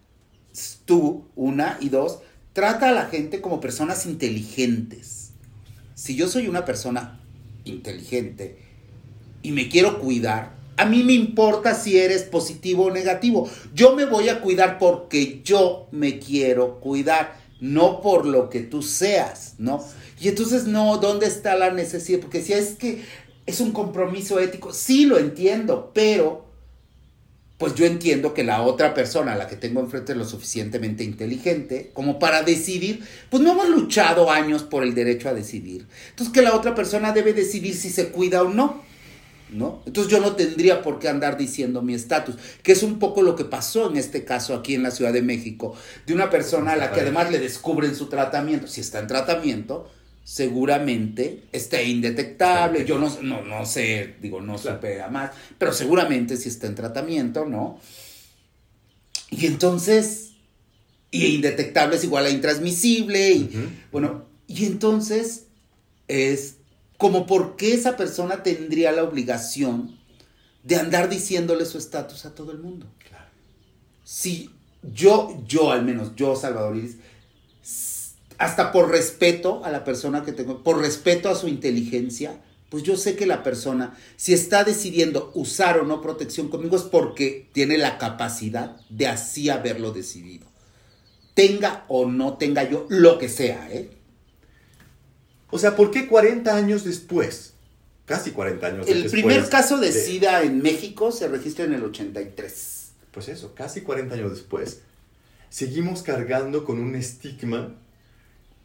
[0.84, 2.20] tú, una, y dos,
[2.52, 5.32] trata a la gente como personas inteligentes.
[5.94, 7.20] Si yo soy una persona
[7.64, 8.58] inteligente
[9.42, 13.48] y me quiero cuidar, a mí me importa si eres positivo o negativo.
[13.74, 18.82] Yo me voy a cuidar porque yo me quiero cuidar, no por lo que tú
[18.82, 19.84] seas, ¿no?
[20.20, 22.20] Y entonces, no, ¿dónde está la necesidad?
[22.20, 23.04] Porque si es que
[23.46, 26.43] es un compromiso ético, sí lo entiendo, pero
[27.64, 31.92] pues yo entiendo que la otra persona, la que tengo enfrente, es lo suficientemente inteligente
[31.94, 35.86] como para decidir, pues no hemos luchado años por el derecho a decidir.
[36.10, 38.82] Entonces que la otra persona debe decidir si se cuida o no.
[39.50, 39.82] ¿No?
[39.86, 43.34] Entonces yo no tendría por qué andar diciendo mi estatus, que es un poco lo
[43.34, 45.74] que pasó en este caso aquí en la Ciudad de México,
[46.06, 49.88] de una persona a la que además le descubren su tratamiento, si está en tratamiento,
[50.24, 52.84] seguramente esté indetectable.
[52.84, 56.74] Yo no, no, no sé, digo, no se pega más, pero seguramente si está en
[56.74, 57.78] tratamiento, ¿no?
[59.30, 60.32] Y entonces,
[61.10, 65.46] y indetectable es igual a intransmisible, y bueno, y entonces
[66.08, 66.56] es
[66.96, 69.98] como por qué esa persona tendría la obligación
[70.62, 72.86] de andar diciéndole su estatus a todo el mundo.
[73.06, 73.26] Claro.
[74.04, 74.50] Si
[74.82, 76.96] yo, yo al menos, yo, Salvador Iris,
[78.38, 82.96] hasta por respeto a la persona que tengo, por respeto a su inteligencia, pues yo
[82.96, 87.78] sé que la persona, si está decidiendo usar o no protección conmigo, es porque tiene
[87.78, 90.46] la capacidad de así haberlo decidido.
[91.34, 93.90] Tenga o no tenga yo lo que sea, ¿eh?
[95.50, 97.52] O sea, ¿por qué 40 años después?
[98.06, 99.04] Casi 40 años el después.
[99.04, 102.88] El primer caso de, de SIDA en México se registra en el 83.
[103.12, 104.80] Pues eso, casi 40 años después,
[105.48, 107.76] seguimos cargando con un estigma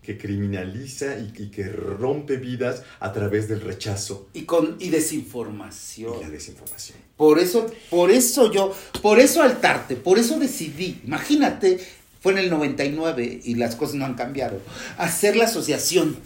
[0.01, 4.27] que criminaliza y, que rompe vidas a través del rechazo.
[4.33, 6.13] Y, con, y desinformación.
[6.19, 6.97] Y la desinformación.
[7.17, 11.79] Por eso, por eso yo, por eso altarte, por eso decidí, imagínate,
[12.21, 14.61] fue en el 99 y las cosas no han cambiado,
[14.97, 16.17] hacer la asociación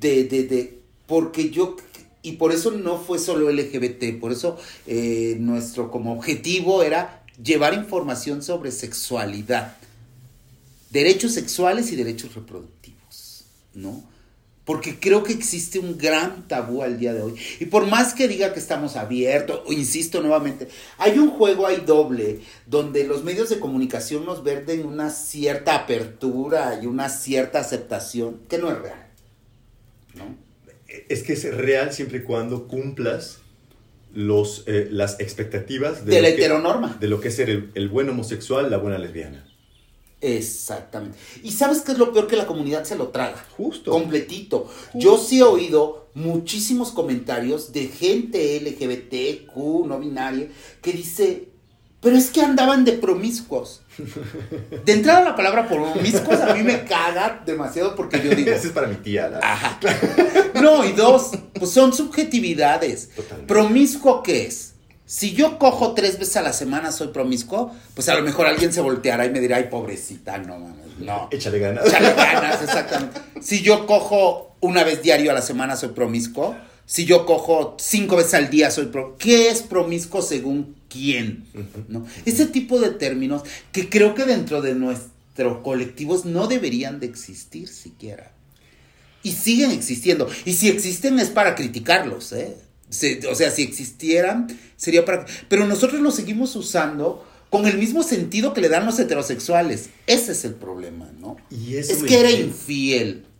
[0.00, 1.76] de, de, de porque yo
[2.22, 7.74] Y por eso no fue solo LGBT, por eso eh, nuestro como objetivo era llevar
[7.74, 9.76] información sobre sexualidad,
[10.90, 12.91] derechos sexuales y derechos reproductivos,
[13.74, 14.02] ¿no?
[14.64, 17.34] Porque creo que existe un gran tabú al día de hoy.
[17.58, 20.68] Y por más que diga que estamos abiertos, o insisto nuevamente,
[20.98, 26.78] hay un juego ahí doble donde los medios de comunicación nos verden una cierta apertura
[26.80, 29.06] y una cierta aceptación que no es real.
[30.14, 30.36] ¿no?
[31.08, 33.38] Es que es real siempre y cuando cumplas
[34.14, 36.96] los, eh, las expectativas de, la lo que- heteronorma.
[37.00, 39.44] de lo que es ser el, el buen homosexual, la buena lesbiana.
[40.22, 41.18] Exactamente.
[41.42, 43.44] ¿Y sabes qué es lo peor que la comunidad se lo traga?
[43.56, 43.90] Justo.
[43.90, 44.70] Completito.
[44.94, 49.56] Yo sí he oído muchísimos comentarios de gente LGBTQ,
[49.86, 50.48] no binaria,
[50.80, 51.48] que dice,
[52.00, 53.82] pero es que andaban de promiscuos.
[54.84, 58.72] De entrada la palabra promiscuos a mí me caga demasiado porque yo digo, Ese es
[58.72, 59.28] para mi tía.
[59.28, 59.78] la- Ajá.
[60.54, 63.10] No, y dos, pues son subjetividades.
[63.14, 63.52] Totalmente.
[63.52, 64.71] ¿Promiscuo qué es?
[65.12, 68.72] Si yo cojo tres veces a la semana, soy promiscuo, pues a lo mejor alguien
[68.72, 71.28] se volteará y me dirá, ay, pobrecita, no mames, no.
[71.30, 71.86] Échale ganas.
[71.86, 73.20] Échale ganas, exactamente.
[73.42, 76.56] Si yo cojo una vez diario a la semana, soy promiscuo.
[76.86, 79.18] Si yo cojo cinco veces al día, soy promiscuo.
[79.18, 81.44] ¿Qué es promiscuo según quién?
[81.88, 82.06] ¿No?
[82.24, 87.68] Ese tipo de términos que creo que dentro de nuestros colectivos no deberían de existir
[87.68, 88.32] siquiera.
[89.22, 90.30] Y siguen existiendo.
[90.46, 92.56] Y si existen es para criticarlos, ¿eh?
[92.92, 95.26] Se- o sea, si existieran, sería para...
[95.48, 99.90] Pero nosotros los seguimos usando con el mismo sentido que le dan los heterosexuales.
[100.06, 101.36] Ese es el problema, ¿no?
[101.50, 103.24] Y eso es que era infiel.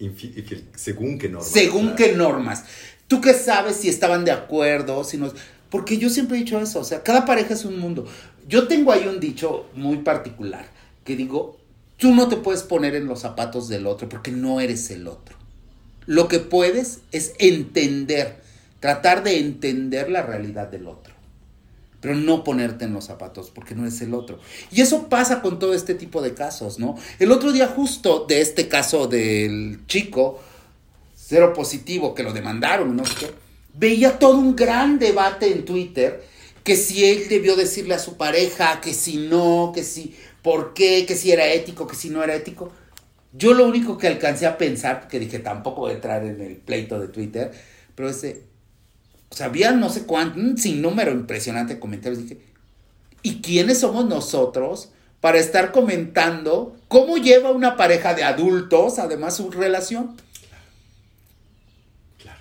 [0.00, 1.46] Infi- infiel, según qué norma.
[1.48, 1.96] Según claro.
[1.96, 2.64] qué normas.
[3.08, 5.04] ¿Tú qué sabes si estaban de acuerdo?
[5.04, 5.32] Si no...
[5.70, 8.06] Porque yo siempre he dicho eso, o sea, cada pareja es un mundo.
[8.48, 10.68] Yo tengo ahí un dicho muy particular,
[11.04, 11.58] que digo,
[11.96, 15.36] tú no te puedes poner en los zapatos del otro porque no eres el otro.
[16.06, 18.40] Lo que puedes es entender,
[18.80, 21.14] tratar de entender la realidad del otro,
[22.00, 24.38] pero no ponerte en los zapatos porque no eres el otro.
[24.70, 26.96] Y eso pasa con todo este tipo de casos, ¿no?
[27.18, 30.40] El otro día justo de este caso del chico,
[31.16, 33.30] cero positivo, que lo demandaron, no qué,
[33.74, 36.24] veía todo un gran debate en Twitter
[36.64, 41.04] que si él debió decirle a su pareja, que si no, que si, por qué,
[41.06, 42.72] que si era ético, que si no era ético.
[43.36, 46.56] Yo lo único que alcancé a pensar, porque dije tampoco voy a entrar en el
[46.56, 47.50] pleito de Twitter,
[47.96, 48.44] pero ese,
[49.28, 52.22] o sea, había no sé cuánto, un sinnúmero impresionante de comentarios.
[52.22, 52.38] Dije,
[53.22, 59.50] ¿y quiénes somos nosotros para estar comentando cómo lleva una pareja de adultos, además, su
[59.50, 60.14] relación?
[62.22, 62.38] Claro.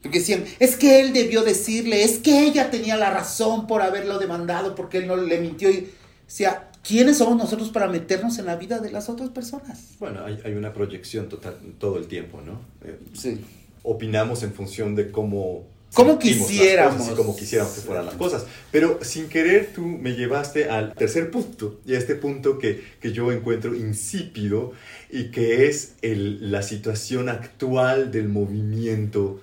[0.00, 4.18] Porque decían, es que él debió decirle, es que ella tenía la razón por haberlo
[4.18, 5.68] demandado, porque él no le mintió.
[5.68, 5.92] Y
[6.26, 9.94] decía, ¿quiénes somos nosotros para meternos en la vida de las otras personas?
[9.98, 12.60] Bueno, hay, hay una proyección total todo el tiempo, ¿no?
[12.84, 13.40] Eh, Sí.
[13.82, 15.66] opinamos en función de cómo...
[15.96, 16.98] Las quisiéramos.
[16.98, 18.46] cosas y cómo quisiéramos que fueran las cosas.
[18.70, 23.10] Pero sin querer tú me llevaste al tercer punto, y a este punto que, que
[23.12, 24.70] yo encuentro insípido
[25.10, 29.40] y que es el- la situación actual del movimiento,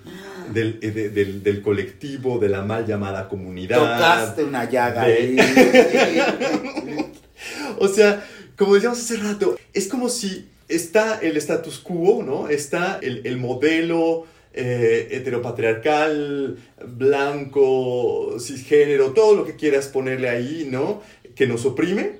[0.54, 3.76] del, eh, de- del, del colectivo, de la mal llamada comunidad.
[3.78, 5.36] Tocaste una llaga ahí.
[7.78, 8.26] O sea,
[8.56, 12.48] como decíamos hace rato, es como si está el status quo, ¿no?
[12.48, 14.26] Está el, el modelo
[14.60, 21.02] eh, heteropatriarcal, blanco, cisgénero, todo lo que quieras ponerle ahí, ¿no?
[21.36, 22.18] Que nos oprime.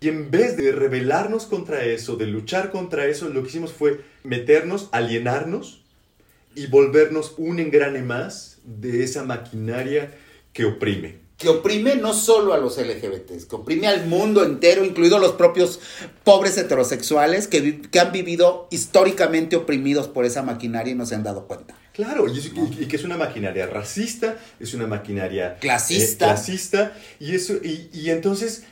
[0.00, 4.00] Y en vez de rebelarnos contra eso, de luchar contra eso, lo que hicimos fue
[4.24, 5.84] meternos, alienarnos
[6.56, 10.12] y volvernos un engrane más de esa maquinaria
[10.52, 11.23] que oprime.
[11.38, 15.80] Que oprime no solo a los LGBTs, que oprime al mundo entero, incluidos los propios
[16.22, 21.24] pobres heterosexuales que, que han vivido históricamente oprimidos por esa maquinaria y no se han
[21.24, 21.74] dado cuenta.
[21.92, 26.26] Claro, y, es- y- y que es una maquinaria racista, es una maquinaria Clasista.
[26.26, 28.62] eh, clasista y, eso, y, y entonces,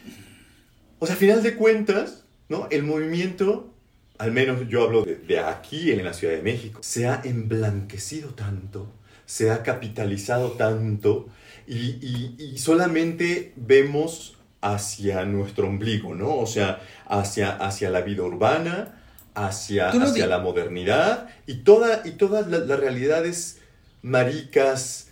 [1.01, 2.69] o sea, a final de cuentas, ¿no?
[2.71, 3.73] el movimiento,
[4.19, 8.31] al menos yo hablo de, de aquí en la Ciudad de México, se ha emblanquecido
[8.31, 8.87] tanto,
[9.33, 11.27] se ha capitalizado tanto
[11.67, 16.37] y, y- y solamente vemos hacia nuestro ombligo, ¿no?
[16.37, 19.03] O sea, hacia, hacia la vida urbana,
[19.35, 23.61] hacia, hacia la modernidad y, toda, y todas la- las realidades
[24.03, 25.09] maricas,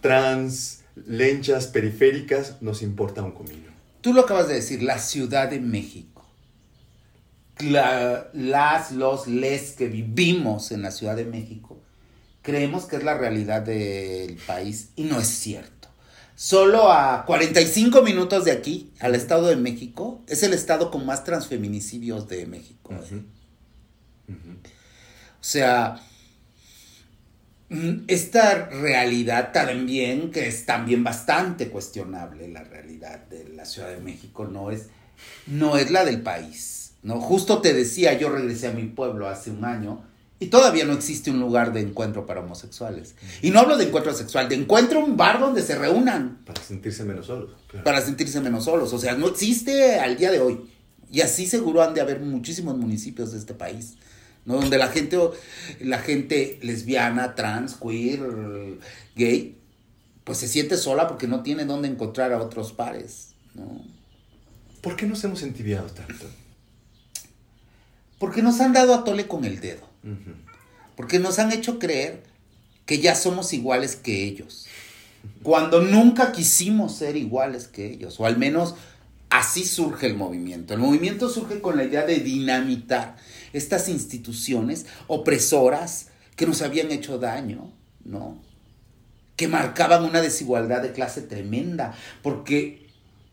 [0.00, 3.72] trans, lenchas, periféricas, nos importa un comino.
[4.02, 6.24] Tú lo acabas de decir, la Ciudad de México.
[7.58, 11.80] La- las, los, les que vivimos en la Ciudad de México,
[12.44, 15.88] creemos que es la realidad del país y no es cierto.
[16.36, 21.24] Solo a 45 minutos de aquí, al Estado de México, es el estado con más
[21.24, 22.92] transfeminicidios de México.
[22.92, 23.22] ¿eh?
[24.28, 26.00] O sea,
[27.70, 34.00] mm, esta realidad también, que es también bastante cuestionable, la realidad de la Ciudad de
[34.00, 34.88] México, no es,
[35.46, 36.94] no es la del país.
[37.02, 37.20] ¿no?
[37.20, 40.04] Justo te decía, yo regresé a mi pueblo hace un año
[40.40, 43.14] y todavía no existe un lugar de encuentro para homosexuales.
[43.40, 46.38] Y no hablo de encuentro sexual, de encuentro un bar donde se reúnan.
[46.44, 47.50] Para sentirse menos solos.
[47.84, 48.92] Para sentirse menos solos.
[48.92, 50.60] O sea, no existe al día de hoy.
[51.10, 53.94] Y así seguro han de haber muchísimos municipios de este país.
[54.44, 54.56] ¿no?
[54.56, 55.18] Donde la gente,
[55.80, 58.20] la gente lesbiana, trans, queer,
[59.14, 59.56] gay,
[60.24, 63.28] pues se siente sola porque no tiene dónde encontrar a otros pares.
[63.54, 63.84] ¿no?
[64.80, 66.26] ¿Por qué nos hemos entibiado tanto?
[68.18, 69.93] Porque nos han dado a tole con el dedo.
[70.96, 72.22] Porque nos han hecho creer
[72.86, 74.66] que ya somos iguales que ellos.
[75.42, 78.20] Cuando nunca quisimos ser iguales que ellos.
[78.20, 78.74] O al menos
[79.30, 80.74] así surge el movimiento.
[80.74, 83.16] El movimiento surge con la idea de dinamitar
[83.52, 87.72] estas instituciones opresoras que nos habían hecho daño,
[88.04, 88.38] ¿no?
[89.36, 91.94] Que marcaban una desigualdad de clase tremenda.
[92.22, 92.86] Porque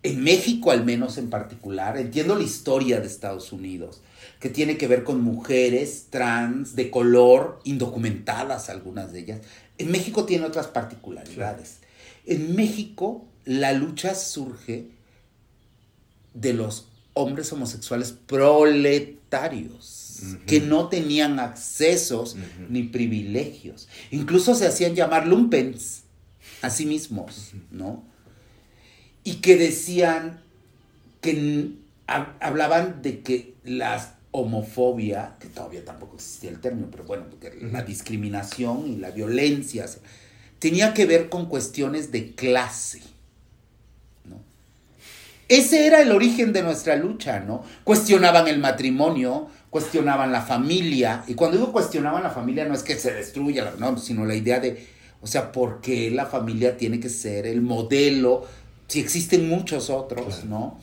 [0.04, 4.02] en México al menos en particular, entiendo la historia de Estados Unidos,
[4.42, 9.42] que tiene que ver con mujeres trans de color, indocumentadas algunas de ellas.
[9.78, 11.78] En México tiene otras particularidades.
[12.26, 14.88] En México la lucha surge
[16.34, 22.36] de los hombres homosexuales proletarios que no tenían accesos
[22.68, 23.90] ni privilegios.
[24.10, 26.04] Incluso se hacían llamar lumpens
[26.64, 28.04] a sí mismos, ¿no?
[29.24, 30.42] Y que decían
[31.22, 31.76] que
[32.08, 37.84] hablaban de que la homofobia, que todavía tampoco existía el término, pero bueno, porque la
[37.84, 39.86] discriminación y la violencia
[40.60, 43.02] tenía que ver con cuestiones de clase.
[44.26, 44.38] ¿no?
[45.50, 47.64] Ese era el origen de nuestra lucha, ¿no?
[47.84, 52.96] Cuestionaban el matrimonio, cuestionaban la familia, y cuando digo cuestionaban la familia no es que
[52.96, 54.88] se destruya, no, sino la idea de,
[55.22, 58.46] o sea, ¿por qué la familia tiene que ser el modelo?
[58.88, 60.80] Si existen muchos otros, ¿no?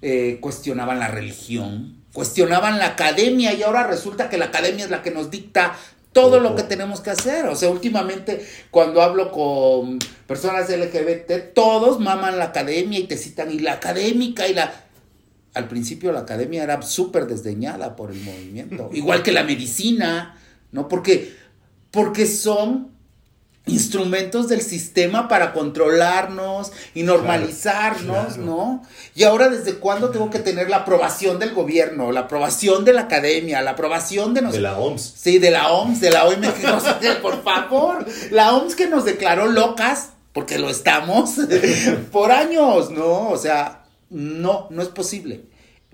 [0.00, 5.04] Eh, cuestionaban la religión, cuestionaban la academia y ahora resulta que la academia es la
[5.04, 5.78] que nos dicta
[6.12, 7.46] todo lo que tenemos que hacer.
[7.46, 13.52] O sea, últimamente cuando hablo con personas LGBT, todos maman la academia y te citan
[13.52, 14.72] y la académica y la...
[15.54, 20.36] Al principio la academia era súper desdeñada por el movimiento, igual que la medicina,
[20.72, 20.88] ¿no?
[20.88, 21.36] Porque,
[21.92, 22.97] porque son
[23.68, 28.82] instrumentos del sistema para controlarnos y normalizarnos, ¿no?
[29.14, 33.02] Y ahora, ¿desde cuándo tengo que tener la aprobación del gobierno, la aprobación de la
[33.02, 35.14] academia, la aprobación de De la OMS.
[35.16, 40.10] Sí, de la OMS, de la OMS, por favor, la OMS que nos declaró locas,
[40.32, 41.36] porque lo estamos,
[42.12, 43.28] por años, ¿no?
[43.30, 45.44] O sea, no, no es posible.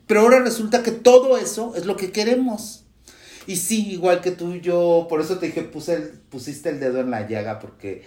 [0.07, 2.84] Pero ahora resulta que todo eso es lo que queremos.
[3.47, 5.99] Y sí, igual que tú, yo, por eso te dije, puse
[6.31, 8.03] pusiste el dedo en la llaga, porque,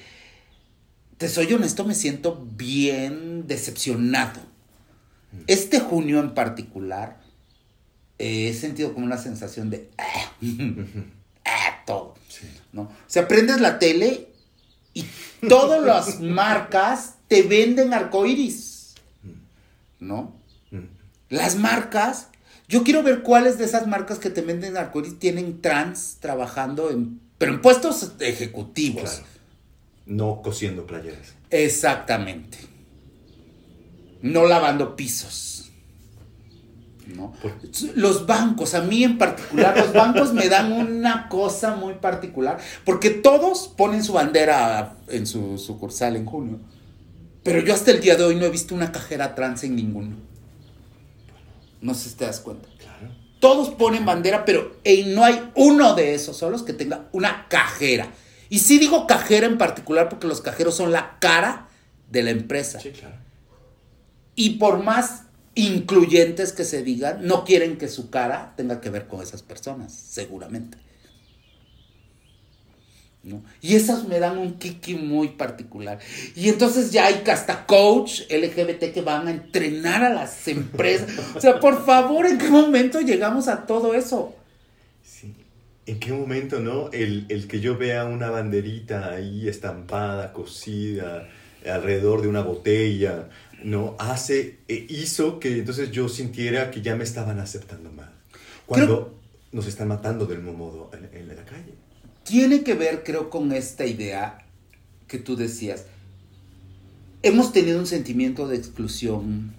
[1.17, 4.39] te soy honesto, me siento bien decepcionado.
[5.31, 5.41] Mm.
[5.47, 7.21] Este junio en particular,
[8.17, 10.31] he sentido como una sensación de, ah,
[11.45, 12.15] ah todo,
[12.71, 12.83] ¿no?
[12.83, 14.29] O sea, prendes la tele
[14.93, 15.05] y
[15.47, 20.07] todas las marcas te venden arcoiris, mm.
[20.07, 20.35] ¿no?
[20.71, 20.85] Mm.
[21.29, 22.29] Las marcas
[22.67, 27.21] yo quiero ver cuáles de esas marcas que te venden arcoíris tienen trans trabajando en,
[27.37, 29.21] pero en puestos ejecutivos.
[30.05, 31.35] No cosiendo playeras.
[31.49, 32.57] Exactamente.
[34.21, 35.57] No lavando pisos.
[37.15, 37.33] ¿no?
[37.95, 43.09] Los bancos, a mí en particular, los bancos me dan una cosa muy particular, porque
[43.09, 46.59] todos ponen su bandera en su sucursal en junio,
[47.43, 50.17] pero yo hasta el día de hoy no he visto una cajera trans en ninguno.
[51.81, 52.67] No sé si te das cuenta.
[52.77, 53.13] Claro.
[53.39, 58.11] Todos ponen bandera, pero no hay uno de esos solos que tenga una cajera.
[58.49, 61.67] Y sí digo cajera en particular porque los cajeros son la cara
[62.09, 62.79] de la empresa.
[62.79, 63.15] Sí, claro.
[64.35, 65.23] Y por más
[65.55, 69.91] incluyentes que se digan, no quieren que su cara tenga que ver con esas personas,
[69.91, 70.77] seguramente.
[73.61, 75.99] Y esas me dan un kiki muy particular.
[76.35, 81.09] Y entonces ya hay hasta coach LGBT que van a entrenar a las empresas.
[81.35, 84.35] O sea, por favor, ¿en qué momento llegamos a todo eso?
[85.03, 85.33] Sí.
[85.85, 86.89] ¿En qué momento, no?
[86.91, 91.27] El, el que yo vea una banderita ahí estampada, cosida,
[91.65, 93.29] alrededor de una botella,
[93.63, 93.95] ¿no?
[93.99, 98.11] Hace, e hizo que entonces yo sintiera que ya me estaban aceptando mal.
[98.65, 99.19] Cuando
[99.51, 101.86] nos están matando del mismo modo en la calle
[102.27, 104.45] tiene que ver, creo, con esta idea
[105.07, 105.85] que tú decías.
[107.23, 109.53] Hemos tenido un sentimiento de exclusión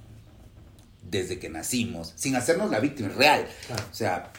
[1.10, 3.48] desde que nacimos, sin hacernos la víctima real.
[3.90, 4.32] O sea,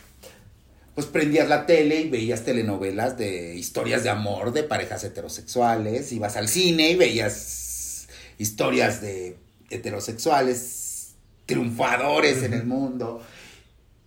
[0.94, 6.38] pues prendías la tele y veías telenovelas de historias de amor de parejas heterosexuales, ibas
[6.38, 8.08] al cine y veías
[8.38, 9.38] historias de
[9.72, 11.14] heterosexuales
[11.48, 13.24] triunfadores en el mundo.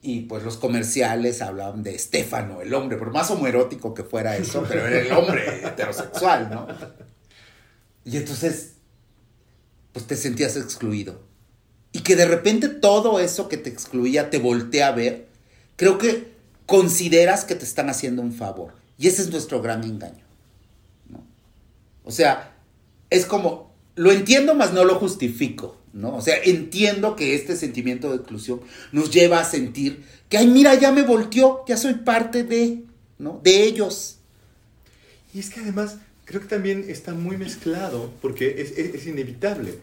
[0.04, 4.64] Y pues los comerciales hablaban de Estefano, el hombre, por más homoerótico que fuera eso,
[4.68, 6.66] pero era el hombre heterosexual, ¿no?
[8.04, 8.72] Y entonces,
[9.92, 11.20] pues te sentías excluido.
[11.92, 15.28] Y que de repente todo eso que te excluía te voltea a ver,
[15.76, 16.32] creo que
[16.66, 18.74] consideras que te están haciendo un favor.
[18.98, 20.24] Y ese es nuestro gran engaño.
[21.08, 21.24] ¿no?
[22.02, 22.56] O sea,
[23.10, 25.81] es como, lo entiendo, mas no lo justifico.
[25.92, 26.16] ¿No?
[26.16, 28.60] O sea, entiendo que este sentimiento de exclusión
[28.92, 32.84] nos lleva a sentir que, ay, mira, ya me volteó, ya soy parte de,
[33.18, 33.40] ¿no?
[33.42, 34.18] De ellos.
[35.34, 39.74] Y es que además creo que también está muy mezclado, porque es, es, es inevitable.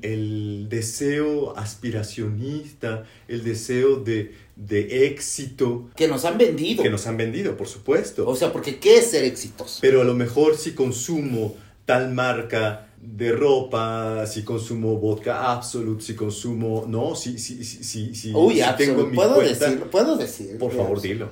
[0.00, 5.90] El deseo aspiracionista, el deseo de, de éxito.
[5.94, 6.82] Que nos han vendido.
[6.82, 8.26] Que nos han vendido, por supuesto.
[8.26, 9.78] O sea, porque ¿qué es ser exitoso?
[9.82, 11.54] Pero a lo mejor si consumo
[11.84, 18.14] tal marca de ropa, si consumo vodka Absolute, si consumo, no, si, si, si, si,
[18.14, 20.58] si, Uy, si Absolute, tengo mi puedo cuenta, decirlo, puedo decir.
[20.58, 21.30] por favor dilo.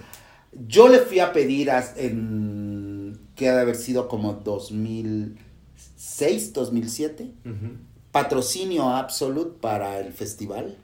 [0.66, 7.32] Yo le fui a pedir a- en que ha de haber sido como 2006, 2007,
[7.44, 7.76] Ujú.
[8.12, 10.76] patrocinio Absolute para el festival.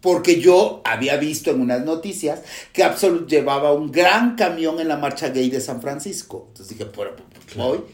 [0.00, 4.96] Porque yo había visto en unas noticias que Absolute llevaba un gran camión en la
[4.96, 6.44] marcha gay de San Francisco.
[6.48, 7.08] Entonces dije, pues
[7.52, 7.84] Claro.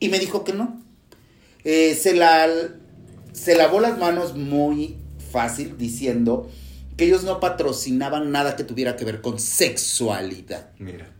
[0.00, 0.80] Y me dijo que no.
[1.62, 2.48] Eh, se, la,
[3.32, 4.96] se lavó las manos muy
[5.30, 6.50] fácil diciendo
[6.96, 10.70] que ellos no patrocinaban nada que tuviera que ver con sexualidad.
[10.78, 11.12] Mira.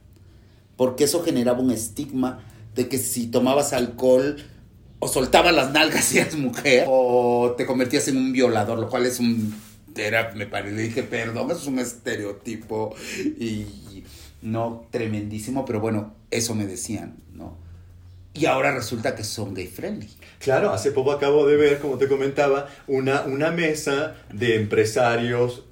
[0.76, 4.36] Porque eso generaba un estigma de que si tomabas alcohol
[4.98, 9.06] o soltabas las nalgas y eras mujer o te convertías en un violador, lo cual
[9.06, 9.54] es un...
[9.96, 12.94] Era, me parece, le dije, perdón, es un estereotipo
[13.38, 13.66] y
[14.40, 17.56] no tremendísimo, pero bueno, eso me decían, ¿no?
[18.32, 20.08] Y ahora resulta que son gay friendly.
[20.38, 25.64] Claro, hace poco acabo de ver, como te comentaba, una, una mesa de empresarios,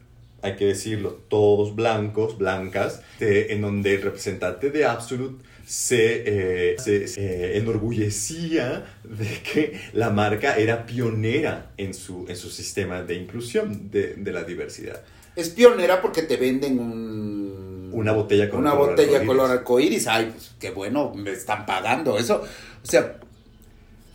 [0.42, 6.76] hay que decirlo, todos blancos, blancas, de- en donde el representante de Absolute se, eh,
[6.78, 13.02] se- se, eh, enorgullecía de que la marca era pionera en su, en su sistema
[13.02, 15.00] de inclusión de, de la diversidad.
[15.36, 17.67] Es pionera porque te venden un...
[17.98, 19.26] Una botella con Una color botella arcoíris.
[19.26, 20.06] color arcoíris.
[20.06, 22.44] Ay, pues qué bueno, me están pagando eso.
[22.82, 23.18] O sea,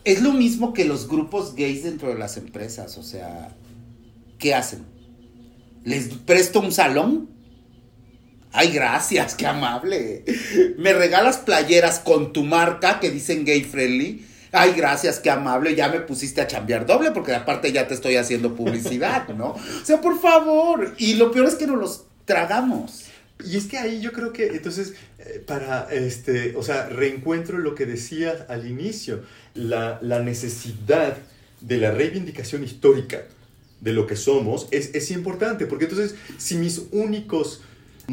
[0.06, 2.98] es lo mismo que los grupos gays dentro de las empresas.
[2.98, 3.50] O sea,
[4.40, 4.86] ¿qué hacen?
[5.84, 7.30] ¿Les presto un salón?
[8.54, 10.24] Ay, gracias, qué amable.
[10.78, 14.26] ¿Me regalas playeras con tu marca que dicen gay friendly?
[14.54, 15.76] Ay, gracias, qué amable.
[15.76, 19.48] Ya me pusiste a chambear doble porque aparte ya te estoy haciendo publicidad, ¿no?
[19.56, 20.94] O sea, por favor.
[21.00, 23.03] Y lo peor es que nos los tragamos.
[23.46, 27.76] Y es que ahí yo creo que, entonces, eh, para, este, o sea, reencuentro lo
[27.76, 29.22] que decías al inicio,
[29.54, 31.18] la, la necesidad
[31.62, 33.24] de la reivindicación histórica
[33.82, 37.62] de lo que somos es, es importante, porque entonces, si mis únicos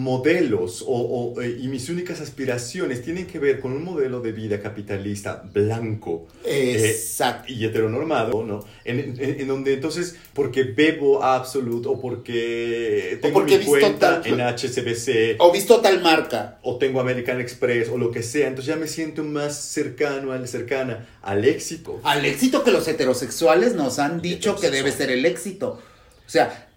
[0.00, 0.86] modelos o,
[1.34, 5.42] o, eh, y mis únicas aspiraciones tienen que ver con un modelo de vida capitalista
[5.52, 7.52] blanco, eh, Exacto.
[7.52, 8.64] y heteronormado, ¿no?
[8.84, 14.22] En, en- en donde entonces, porque bebo Absolute o porque tengo porque he mi cuenta
[14.22, 16.58] tal- en HSBC O visto tal marca.
[16.62, 20.46] o tengo American Express o lo que sea, entonces ya me siento más cercano, al,
[20.48, 22.00] cercana al éxito.
[22.04, 25.80] Al éxito que los heterosexuales nos han dicho que debe ser el éxito.
[26.26, 26.69] O sea,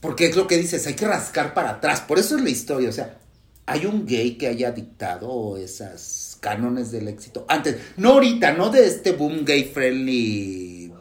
[0.00, 2.00] porque es lo que dices, hay que rascar para atrás.
[2.00, 2.88] Por eso es la historia.
[2.88, 3.18] O sea,
[3.66, 7.44] hay un gay que haya dictado esas cánones del éxito.
[7.48, 10.92] Antes, no ahorita, no de este boom gay friendly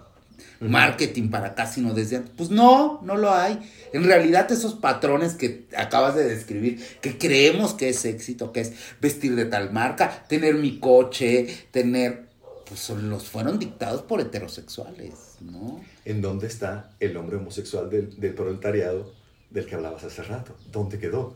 [0.59, 2.33] marketing para acá, sino desde antes.
[2.35, 3.59] Pues no, no lo hay.
[3.93, 8.73] En realidad esos patrones que acabas de describir, que creemos que es éxito, que es
[9.01, 12.28] vestir de tal marca, tener mi coche, tener,
[12.69, 15.81] pues son- los fueron dictados por heterosexuales, ¿no?
[16.05, 19.11] ¿En dónde está el hombre homosexual del, del proletariado
[19.49, 20.55] del que hablabas hace rato?
[20.71, 21.35] ¿Dónde quedó?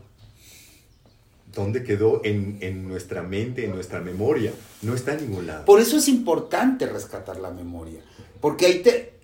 [1.52, 4.52] ¿Dónde quedó en, en nuestra mente, en nuestra memoria?
[4.82, 5.64] No está en ningún lado.
[5.64, 8.00] Por eso es importante rescatar la memoria,
[8.40, 9.14] porque ahí te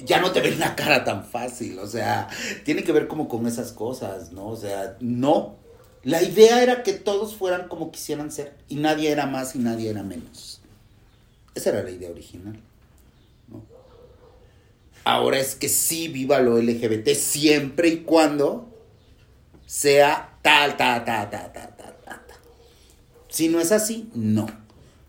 [0.00, 2.28] ya no te ven la cara tan fácil, o sea,
[2.64, 4.48] tiene que ver como con esas cosas, ¿no?
[4.48, 5.56] O sea, no.
[6.02, 9.88] La idea era que todos fueran como quisieran ser y nadie era más y nadie
[9.90, 10.60] era menos.
[11.54, 12.58] Esa era la idea original.
[13.48, 13.64] ¿no?
[15.04, 18.68] Ahora es que sí viva lo LGBT siempre y cuando
[19.66, 22.26] sea tal, tal, tal, tal, tal, tal, tal.
[22.26, 22.38] tal.
[23.28, 24.46] Si no es así, no.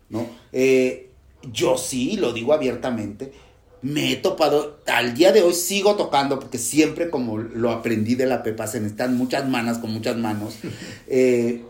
[0.09, 0.27] ¿no?
[0.51, 1.11] Eh,
[1.51, 3.33] yo sí, lo digo abiertamente,
[3.81, 8.25] me he topado, al día de hoy sigo tocando, porque siempre como lo aprendí de
[8.25, 10.55] la Pepa, se necesitan muchas manos con muchas manos,
[11.07, 11.63] eh,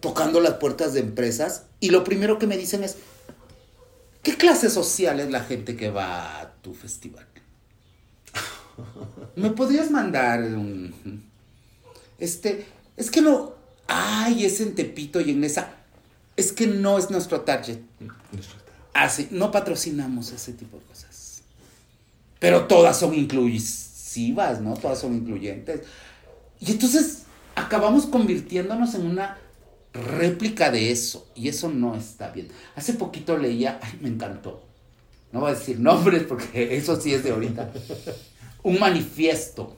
[0.00, 2.96] tocando las puertas de empresas, y lo primero que me dicen es,
[4.28, 7.26] ¿qué clase social es la gente que va a tu festival?
[9.36, 11.24] ¿Me podrías mandar un...
[12.18, 13.54] Este, es que no,
[13.86, 15.70] ay, es en Tepito y en esa,
[16.36, 17.78] es que no es nuestro target.
[18.92, 21.40] Así, no patrocinamos ese tipo de cosas.
[22.38, 24.74] Pero todas son inclusivas, ¿no?
[24.74, 25.86] Todas son incluyentes.
[26.60, 27.22] Y entonces
[27.54, 29.38] acabamos convirtiéndonos en una
[29.98, 31.30] réplica de eso.
[31.34, 32.48] Y eso no está bien.
[32.76, 34.64] Hace poquito leía, ay, me encantó.
[35.32, 37.72] No voy a decir nombres porque eso sí es de ahorita.
[38.62, 39.76] Un manifiesto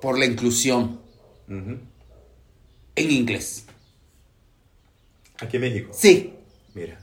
[0.00, 1.00] por la inclusión
[1.48, 1.90] en
[2.96, 3.64] inglés.
[5.38, 5.92] ¿Aquí en México?
[5.92, 6.32] Sí.
[6.74, 7.00] Mira.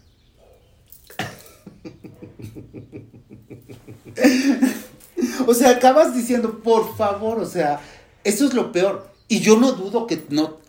[5.48, 7.80] o sea, acabas diciendo, por favor, o sea,
[8.24, 9.13] eso es lo peor.
[9.34, 10.60] Y yo no dudo que no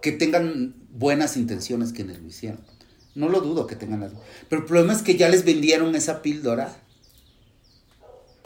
[0.00, 2.60] que tengan buenas intenciones quienes lo hicieron.
[3.16, 4.12] No lo dudo que tengan las...
[4.48, 6.72] Pero el problema es que ya les vendieron esa píldora.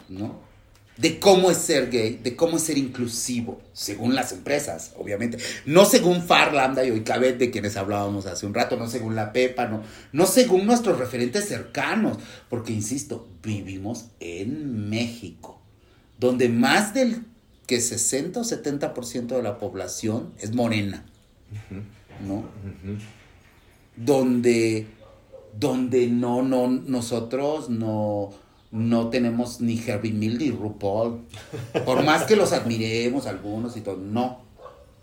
[0.09, 0.47] ¿No?
[0.97, 5.37] de cómo es ser gay, de cómo es ser inclusivo, según las empresas, obviamente.
[5.67, 9.31] No según Far, Lambda y Oikabet, de quienes hablábamos hace un rato, no según la
[9.31, 12.17] Pepa, no, no según nuestros referentes cercanos,
[12.49, 15.61] porque, insisto, vivimos en México,
[16.17, 17.27] donde más del
[17.67, 21.05] que 60 o 70% de la población es morena,
[22.25, 22.45] ¿no?
[23.95, 24.87] Donde,
[25.59, 28.31] donde no, no, nosotros no
[28.71, 31.21] no tenemos ni Herbie Mill ni RuPaul.
[31.85, 34.41] Por más que los admiremos algunos y todo, no,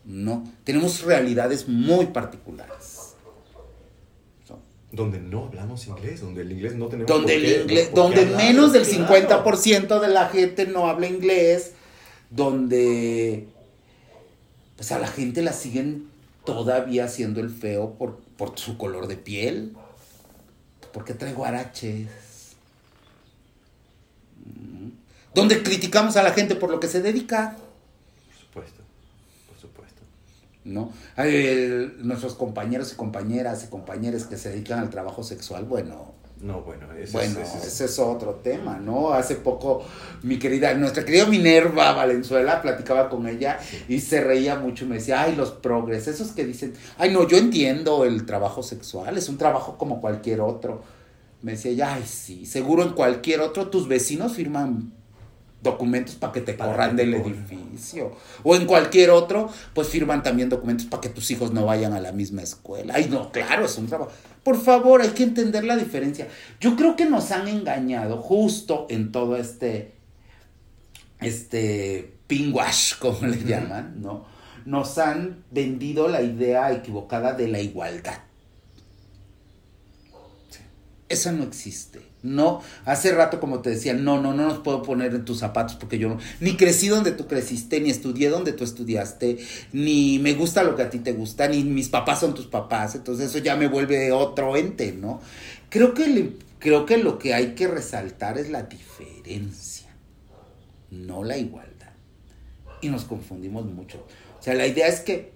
[0.04, 0.44] no.
[0.64, 3.00] Tenemos realidades muy particulares.
[4.92, 8.86] Donde no hablamos inglés, donde el inglés no tenemos Donde, el inglés, donde menos del
[8.86, 11.72] 50% de la gente no habla inglés,
[12.34, 13.48] donde
[14.76, 16.08] pues a la gente la siguen
[16.44, 19.76] todavía haciendo el feo por, por su color de piel,
[20.92, 22.08] porque trae guaraches
[25.34, 27.56] donde criticamos a la gente por lo que se dedica.
[27.56, 28.82] Por supuesto,
[29.48, 30.02] por supuesto.
[30.64, 30.92] ¿No?
[31.16, 36.14] Hay, nuestros compañeros y compañeras y compañeros que se dedican al trabajo sexual, bueno.
[36.44, 39.14] No, bueno, ese, bueno, es, ese es otro tema, ¿no?
[39.14, 39.82] Hace poco
[40.22, 44.96] mi querida, nuestra querida Minerva Valenzuela, platicaba con ella y se reía mucho y me
[44.96, 49.30] decía, ay, los progres, esos que dicen, ay, no, yo entiendo el trabajo sexual, es
[49.30, 50.82] un trabajo como cualquier otro.
[51.40, 54.92] Me decía, ay, sí, seguro en cualquier otro tus vecinos firman
[55.64, 58.12] documentos para que te corran del edificio.
[58.44, 62.00] O en cualquier otro, pues firman también documentos para que tus hijos no vayan a
[62.00, 62.94] la misma escuela.
[62.96, 64.12] Ay, no, claro, es un trabajo.
[64.44, 66.28] Por favor, hay que entender la diferencia.
[66.60, 69.94] Yo creo que nos han engañado justo en todo este,
[71.20, 74.26] este pingwash, como le llaman, ¿no?
[74.66, 78.18] Nos han vendido la idea equivocada de la igualdad.
[81.08, 82.13] Esa no existe.
[82.24, 85.76] No, hace rato como te decía, no, no, no nos puedo poner en tus zapatos
[85.76, 89.36] porque yo no, ni crecí donde tú creciste, ni estudié donde tú estudiaste,
[89.74, 92.94] ni me gusta lo que a ti te gusta, ni mis papás son tus papás,
[92.94, 95.20] entonces eso ya me vuelve otro ente, ¿no?
[95.68, 99.94] Creo que, creo que lo que hay que resaltar es la diferencia,
[100.90, 101.92] no la igualdad.
[102.80, 103.98] Y nos confundimos mucho.
[104.40, 105.34] O sea, la idea es que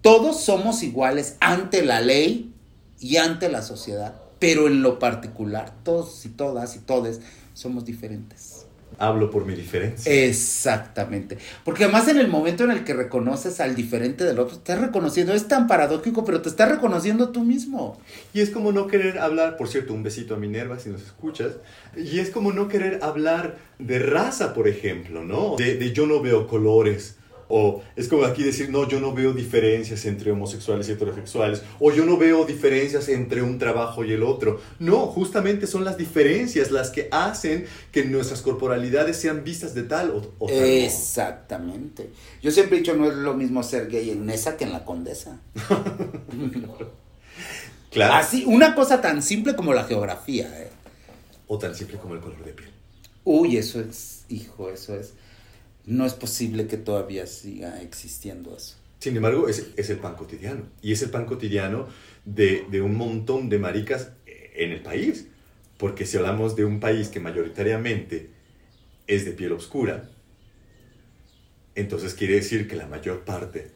[0.00, 2.52] todos somos iguales ante la ley
[2.98, 7.22] y ante la sociedad pero en lo particular, todos y todas y todes
[7.54, 8.66] somos diferentes.
[8.98, 10.12] Hablo por mi diferencia.
[10.12, 11.38] Exactamente.
[11.64, 15.32] Porque además en el momento en el que reconoces al diferente del otro, estás reconociendo,
[15.32, 17.98] es tan paradójico, pero te estás reconociendo tú mismo.
[18.34, 21.52] Y es como no querer hablar, por cierto, un besito a Minerva si nos escuchas,
[21.96, 25.56] y es como no querer hablar de raza, por ejemplo, ¿no?
[25.56, 27.16] De, de yo no veo colores,
[27.48, 31.62] o es como aquí decir, no, yo no veo diferencias entre homosexuales y heterosexuales.
[31.80, 34.60] O yo no veo diferencias entre un trabajo y el otro.
[34.78, 40.10] No, justamente son las diferencias las que hacen que nuestras corporalidades sean vistas de tal
[40.10, 40.56] o, o tal.
[40.56, 42.10] Exactamente.
[42.42, 44.84] Yo siempre he dicho, no es lo mismo ser gay en esa que en la
[44.84, 45.40] condesa.
[47.90, 48.14] claro.
[48.14, 50.46] Así, una cosa tan simple como la geografía.
[50.62, 50.70] ¿eh?
[51.46, 52.70] O tan simple como el color de piel.
[53.24, 55.14] Uy, eso es, hijo, eso es
[55.86, 58.76] no es posible que todavía siga existiendo eso.
[59.00, 60.62] Sin embargo, es, es el pan cotidiano.
[60.80, 61.88] Y es el pan cotidiano
[62.24, 65.26] de, de, un montón de maricas en el país.
[65.76, 68.30] Porque si hablamos de un país que mayoritariamente
[69.06, 70.08] es de piel oscura,
[71.74, 73.70] entonces quiere decir que la mayor parte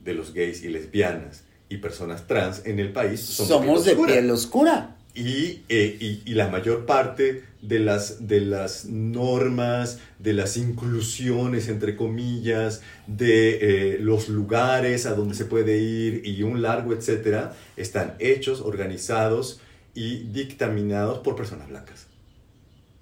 [0.00, 4.96] de los gays y lesbianas y personas trans en el país somos de piel oscura.
[5.20, 11.68] Y, eh, y, y, la mayor parte de las, de las normas, de las inclusiones,
[11.68, 17.54] entre comillas, de eh, los lugares a donde se puede ir y un largo etcétera,
[17.76, 19.60] están hechos, organizados
[19.94, 22.06] y dictaminados por personas blancas.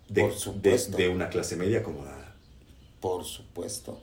[0.08, 0.96] De, por supuesto.
[0.96, 2.34] De, de una clase media acomodada.
[3.00, 4.02] Por supuesto.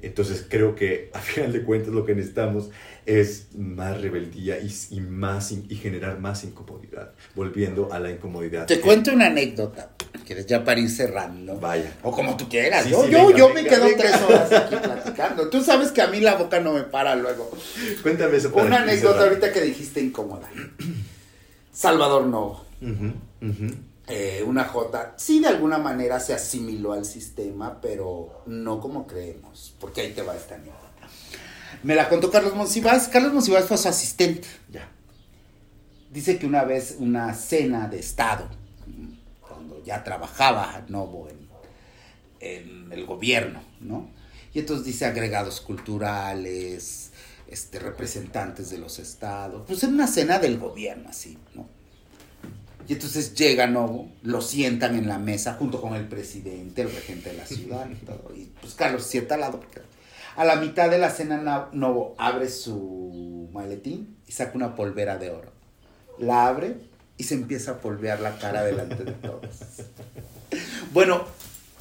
[0.00, 2.70] Entonces creo que a final de cuentas lo que necesitamos
[3.06, 8.66] es más rebeldía y, y más y generar más incomodidad, volviendo a la incomodidad.
[8.66, 9.92] Te cuento una anécdota,
[10.26, 11.58] quieres ya para ir cerrando.
[11.58, 11.96] Vaya.
[12.02, 12.84] O como tú quieras.
[12.84, 13.96] Sí, yo sí, yo, venga, yo me quedo venga.
[13.96, 15.48] tres horas aquí platicando.
[15.48, 17.50] Tú sabes que a mí la boca no me para luego.
[18.02, 18.52] Cuéntame eso.
[18.54, 20.50] Una anécdota ahorita que dijiste incómoda.
[21.72, 22.66] Salvador Novo.
[22.82, 23.74] Ujú, ujú.
[24.08, 29.74] Eh, una J, sí de alguna manera se asimiló al sistema, pero no como creemos,
[29.78, 30.88] porque ahí te va esta anécdota.
[31.82, 33.08] Me la contó Carlos Monsiváis.
[33.08, 34.48] Carlos Monsiváis fue su asistente.
[34.70, 34.88] Ya.
[36.10, 38.48] Dice que una vez una cena de Estado,
[39.46, 41.48] cuando ya trabajaba Novo en,
[42.40, 44.08] en el gobierno, ¿no?
[44.54, 47.12] Y entonces dice agregados culturales,
[47.48, 51.77] este, representantes de los estados, pues en una cena del gobierno, así, ¿no?
[52.88, 57.30] Y entonces llega Novo, lo sientan en la mesa junto con el presidente, el regente
[57.30, 58.32] de la ciudad y todo.
[58.34, 59.80] Y pues Carlos sienta al lado porque
[60.36, 65.18] a la mitad de la cena Na- Novo abre su maletín y saca una polvera
[65.18, 65.52] de oro.
[66.18, 66.76] La abre
[67.18, 69.42] y se empieza a polvear la cara delante de todos.
[70.92, 71.24] Bueno,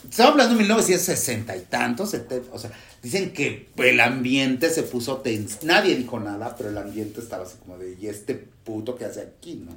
[0.09, 2.71] estamos hablando de 1960 y tantos, 70, o sea,
[3.01, 5.59] dicen que el ambiente se puso tenso.
[5.63, 9.21] Nadie dijo nada, pero el ambiente estaba así como de, ¿y este puto que hace
[9.21, 9.71] aquí, no?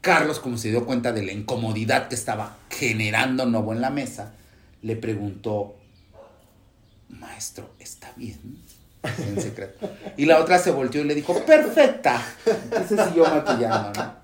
[0.00, 4.32] Carlos, como se dio cuenta de la incomodidad que estaba generando Novo en la mesa,
[4.82, 5.76] le preguntó,
[7.08, 8.62] maestro, ¿está bien?
[9.02, 9.90] En secreto.
[10.16, 12.22] Y la otra se volteó y le dijo, perfecta.
[12.46, 14.18] Y se siguió maquillando, ¿no?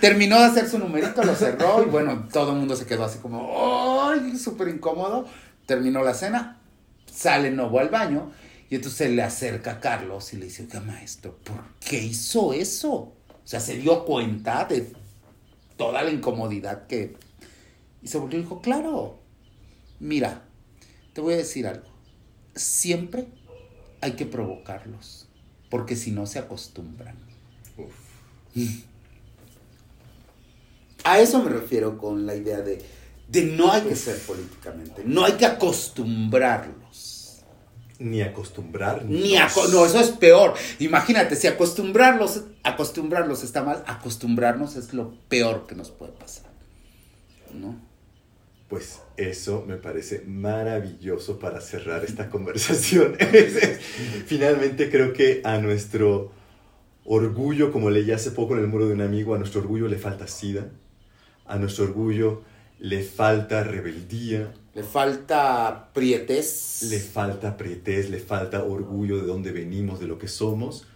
[0.00, 3.18] Terminó de hacer su numerito, lo cerró y bueno, todo el mundo se quedó así
[3.18, 4.36] como, ¡ay!
[4.36, 5.28] Súper incómodo.
[5.66, 6.58] Terminó la cena,
[7.06, 8.32] sale Novo al baño
[8.68, 12.52] y entonces se le acerca a Carlos y le dice, oiga, maestro, ¿por qué hizo
[12.52, 12.90] eso?
[12.90, 13.14] O
[13.44, 14.92] sea, se dio cuenta de
[15.82, 17.16] toda la incomodidad que...
[18.02, 19.18] Y se volvió y dijo, claro,
[19.98, 20.44] mira,
[21.12, 21.88] te voy a decir algo.
[22.54, 23.26] Siempre
[24.00, 25.28] hay que provocarlos,
[25.70, 27.16] porque si no se acostumbran.
[31.02, 32.80] A eso me refiero con la idea de,
[33.28, 37.11] de no hay que ser políticamente, no hay que acostumbrarlos.
[38.02, 39.04] Ni acostumbrar.
[39.04, 40.54] Ni aco- no, eso es peor.
[40.80, 46.50] Imagínate, si acostumbrarlos, acostumbrarlos está mal, acostumbrarnos es lo peor que nos puede pasar.
[47.54, 47.76] ¿No?
[48.68, 53.16] Pues eso me parece maravilloso para cerrar esta conversación.
[54.26, 56.32] Finalmente creo que a nuestro
[57.04, 59.98] orgullo, como leí hace poco en el muro de un amigo, a nuestro orgullo le
[59.98, 60.68] falta sida,
[61.46, 62.42] a nuestro orgullo
[62.78, 66.82] le falta rebeldía, Le falta prietez.
[66.88, 70.86] le falta pretez, le falta orgullo de dónde venimos, de lo que somos,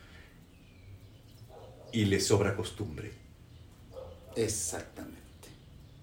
[1.92, 3.10] y le sobra costumbre.
[4.34, 5.16] Exactamente.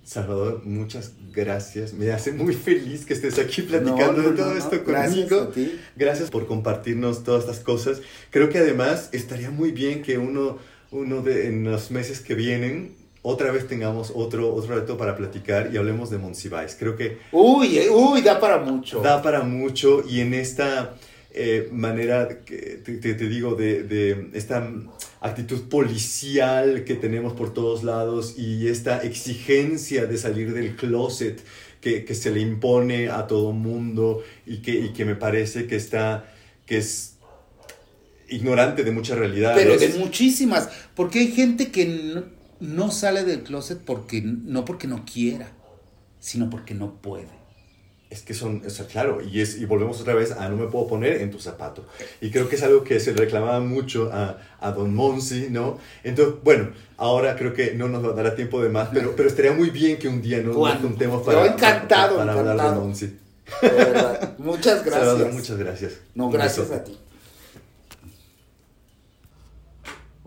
[0.03, 1.93] Salvador, muchas gracias.
[1.93, 4.83] Me hace muy feliz que estés aquí platicando No, no, de todo no, esto.
[4.85, 5.49] Gracias conmigo.
[5.49, 5.79] a ti.
[5.95, 8.01] Gracias por compartirnos todas estas cosas.
[8.29, 10.57] Creo que además estaría muy bien que uno,
[10.91, 15.71] uno de en los meses que vienen otra vez tengamos otro, otro reto para platicar
[15.73, 16.75] y hablemos de Monsiváis.
[16.77, 19.01] Creo que Uy, eh, uy, da para mucho.
[19.01, 20.95] da para mucho y en esta
[21.31, 24.69] eh, manera, que te, te- te digo, de, de esta
[25.21, 31.41] actitud policial que tenemos por todos lados y esta exigencia de salir del closet
[31.81, 35.75] que, que se le impone a todo mundo y que, y que me parece que
[35.77, 36.25] está,
[36.65, 37.15] que es
[38.29, 39.63] ignorante de muchas realidades.
[39.65, 40.69] Pero de muchísimas.
[40.95, 42.23] Porque hay gente que
[42.64, 45.52] no, sale del closet porque no porque no quiera,
[46.19, 47.44] sino porque no puede.
[48.10, 50.68] Es que son, o sea, claro, y, es, y volvemos otra vez a no me
[50.68, 51.88] puedo poner en tu zapato.
[52.22, 55.80] Y creo que es algo que se le reclamaba mucho a, a Don Monsi, ¿no?
[56.03, 59.72] Entonces, bueno, ahora creo que no nos dará tiempo de más, pero, pero estaría muy
[59.72, 62.80] bien que un día nos, juntemos para, encantado, para, para hablar de.
[62.80, 63.18] Monsi.
[63.61, 64.38] De verdad.
[64.38, 65.06] Muchas gracias.
[65.06, 65.94] Salvador, muchas gracias.
[66.14, 66.98] No, gracias a ti.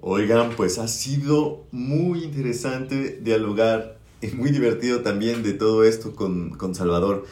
[0.09, 6.51] Oigan, pues ha sido muy interesante dialogar y muy divertido también de todo esto con,
[6.51, 7.27] con Salvador.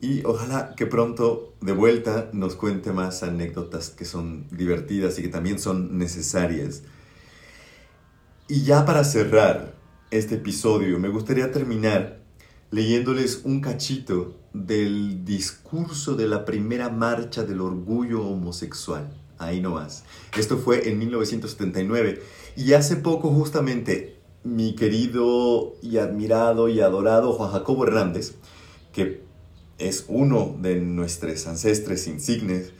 [0.00, 5.30] Y ojalá que pronto de vuelta nos cuente más anécdotas que son divertidas y que
[5.30, 6.84] también son necesarias.
[8.46, 9.74] Y ya para cerrar
[10.12, 12.20] este episodio, me gustaría terminar
[12.70, 19.10] leyéndoles un cachito del discurso de la primera marcha del orgullo homosexual.
[19.42, 20.04] Ahí nomás.
[20.36, 22.22] Esto fue en 1979
[22.56, 28.34] Y hace poco justamente mi querido y admirado y adorado Juan Jacobo Hernández,
[28.92, 29.22] que
[29.78, 32.72] es uno de nuestros ancestres insignes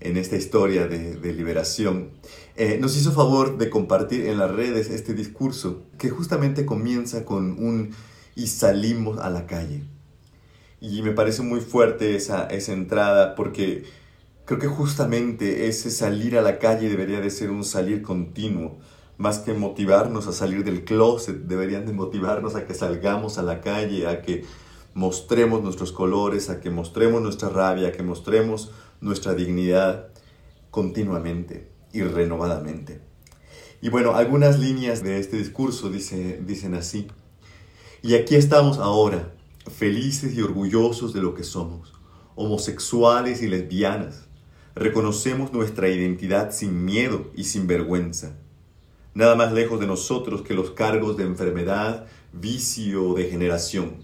[0.00, 2.10] en esta historia de, liberación,
[2.56, 7.62] eh, nos hizo favor de compartir en las redes este discurso que justamente comienza con
[7.62, 7.90] un
[8.34, 9.82] y salimos a la calle.
[10.80, 13.84] Y me parece muy fuerte esa, esa entrada porque
[14.50, 18.78] creo que justamente ese salir a la calle debería de ser un salir continuo
[19.16, 23.60] más que motivarnos a salir del closet, deberían de motivarnos a que salgamos a la
[23.60, 24.44] calle, a que
[24.92, 30.08] mostremos nuestros colores, a que mostremos nuestra rabia, a que mostremos nuestra dignidad
[30.72, 33.02] continuamente y renovadamente.
[33.80, 37.06] Y bueno, algunas líneas de este discurso dice, dicen así.
[38.02, 39.32] Y aquí estamos ahora,
[39.70, 41.92] felices y orgullosos de lo que somos,
[42.34, 44.26] homosexuales y lesbianas.
[44.74, 48.36] Reconocemos nuestra identidad sin miedo y sin vergüenza
[49.14, 53.96] nada más lejos de nosotros que los cargos de enfermedad, vicio o degeneración.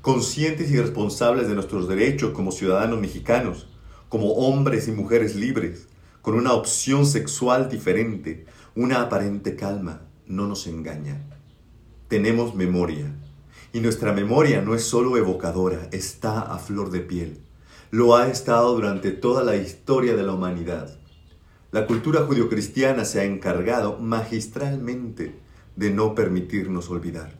[0.00, 3.68] Conscientes y responsables de nuestros derechos como ciudadanos mexicanos,
[4.08, 5.88] como hombres y mujeres libres,
[6.22, 11.20] con una opción sexual diferente, una aparente calma, no nos engaña.
[12.06, 13.14] Tenemos memoria,
[13.72, 17.40] y nuestra memoria no es solo evocadora, está a flor de piel.
[17.90, 20.98] Lo ha estado durante toda la historia de la humanidad.
[21.72, 25.40] La cultura judio-cristiana se ha encargado magistralmente
[25.74, 27.32] de no permitirnos olvidar.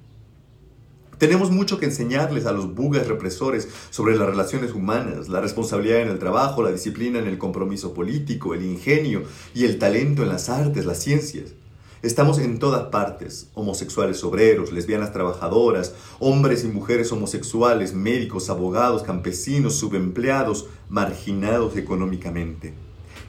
[1.18, 6.08] Tenemos mucho que enseñarles a los bugas represores sobre las relaciones humanas, la responsabilidad en
[6.08, 10.48] el trabajo, la disciplina en el compromiso político, el ingenio y el talento en las
[10.48, 11.52] artes, las ciencias.
[12.00, 19.74] Estamos en todas partes, homosexuales obreros, lesbianas trabajadoras, hombres y mujeres homosexuales, médicos, abogados, campesinos,
[19.74, 22.72] subempleados, marginados económicamente.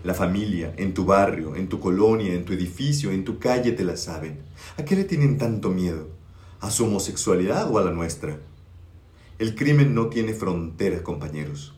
[0.04, 3.84] La familia, en tu barrio, en tu colonia, en tu edificio, en tu calle te
[3.84, 4.38] la saben.
[4.78, 6.08] ¿A qué le tienen tanto miedo?
[6.60, 8.38] ¿A su homosexualidad o a la nuestra?
[9.40, 11.74] El crimen no tiene fronteras, compañeros.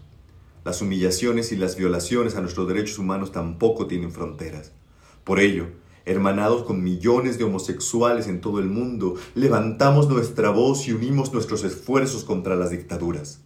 [0.65, 4.73] Las humillaciones y las violaciones a nuestros derechos humanos tampoco tienen fronteras.
[5.23, 5.67] Por ello,
[6.05, 11.63] hermanados con millones de homosexuales en todo el mundo, levantamos nuestra voz y unimos nuestros
[11.63, 13.41] esfuerzos contra las dictaduras.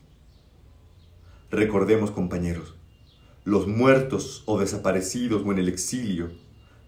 [1.51, 2.75] Recordemos, compañeros,
[3.43, 6.31] los muertos o desaparecidos o en el exilio.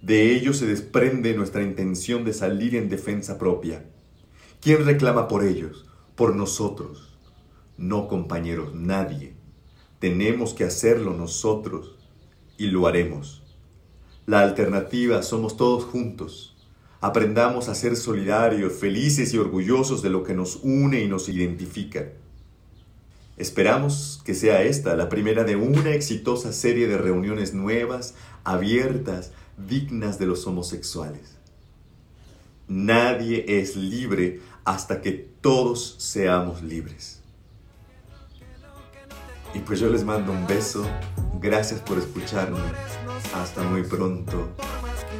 [0.02, 3.85] De ellos se desprende nuestra intención de salir en defensa propia.
[4.61, 5.85] ¿Quién reclama por ellos?
[6.15, 7.18] Por nosotros.
[7.77, 9.35] No, compañeros, nadie.
[9.99, 11.95] Tenemos que hacerlo nosotros
[12.57, 13.47] y lo haremos.
[14.28, 16.54] La alternativa somos todos juntos.
[16.99, 22.10] Aprendamos a ser solidarios, felices y orgullosos de lo que nos une y nos identifica.
[23.38, 29.32] Esperamos que sea esta la primera de una exitosa serie de reuniones nuevas, abiertas,
[29.66, 31.38] dignas de los homosexuales.
[32.68, 37.22] Nadie es libre hasta que todos seamos libres.
[39.54, 40.86] Y pues yo les mando un beso.
[41.40, 42.60] Gracias por escucharme.
[43.34, 44.49] Hasta muy pronto.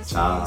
[0.06, 0.45] Chao.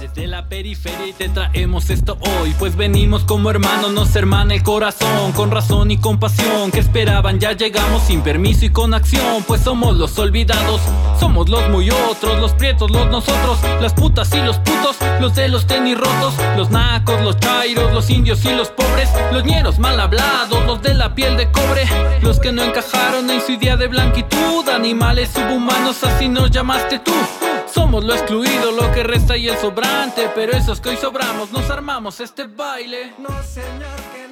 [0.00, 2.54] Desde la periferia y te traemos esto hoy.
[2.56, 5.32] Pues venimos como hermanos, nos hermana el corazón.
[5.32, 9.42] Con razón y compasión que esperaban ya llegamos Sin permiso y con acción.
[9.46, 10.80] Pues somos los olvidados
[11.18, 15.48] Somos los muy otros, los prietos, los nosotros Las putas y los putos, los de
[15.48, 19.98] los tenis rotos Los nacos, los chairos, los indios y los pobres Los ñeros mal
[19.98, 21.88] hablados, los de la piel de cobre
[22.22, 24.68] Los que no encajaron en su idea de blanquitud.
[24.68, 27.12] Animales subhumanos, así nos llamaste tú
[27.78, 30.28] somos lo excluido, lo que resta y el sobrante.
[30.34, 33.12] Pero esos que hoy sobramos, nos armamos este baile.
[33.18, 34.27] No, señor.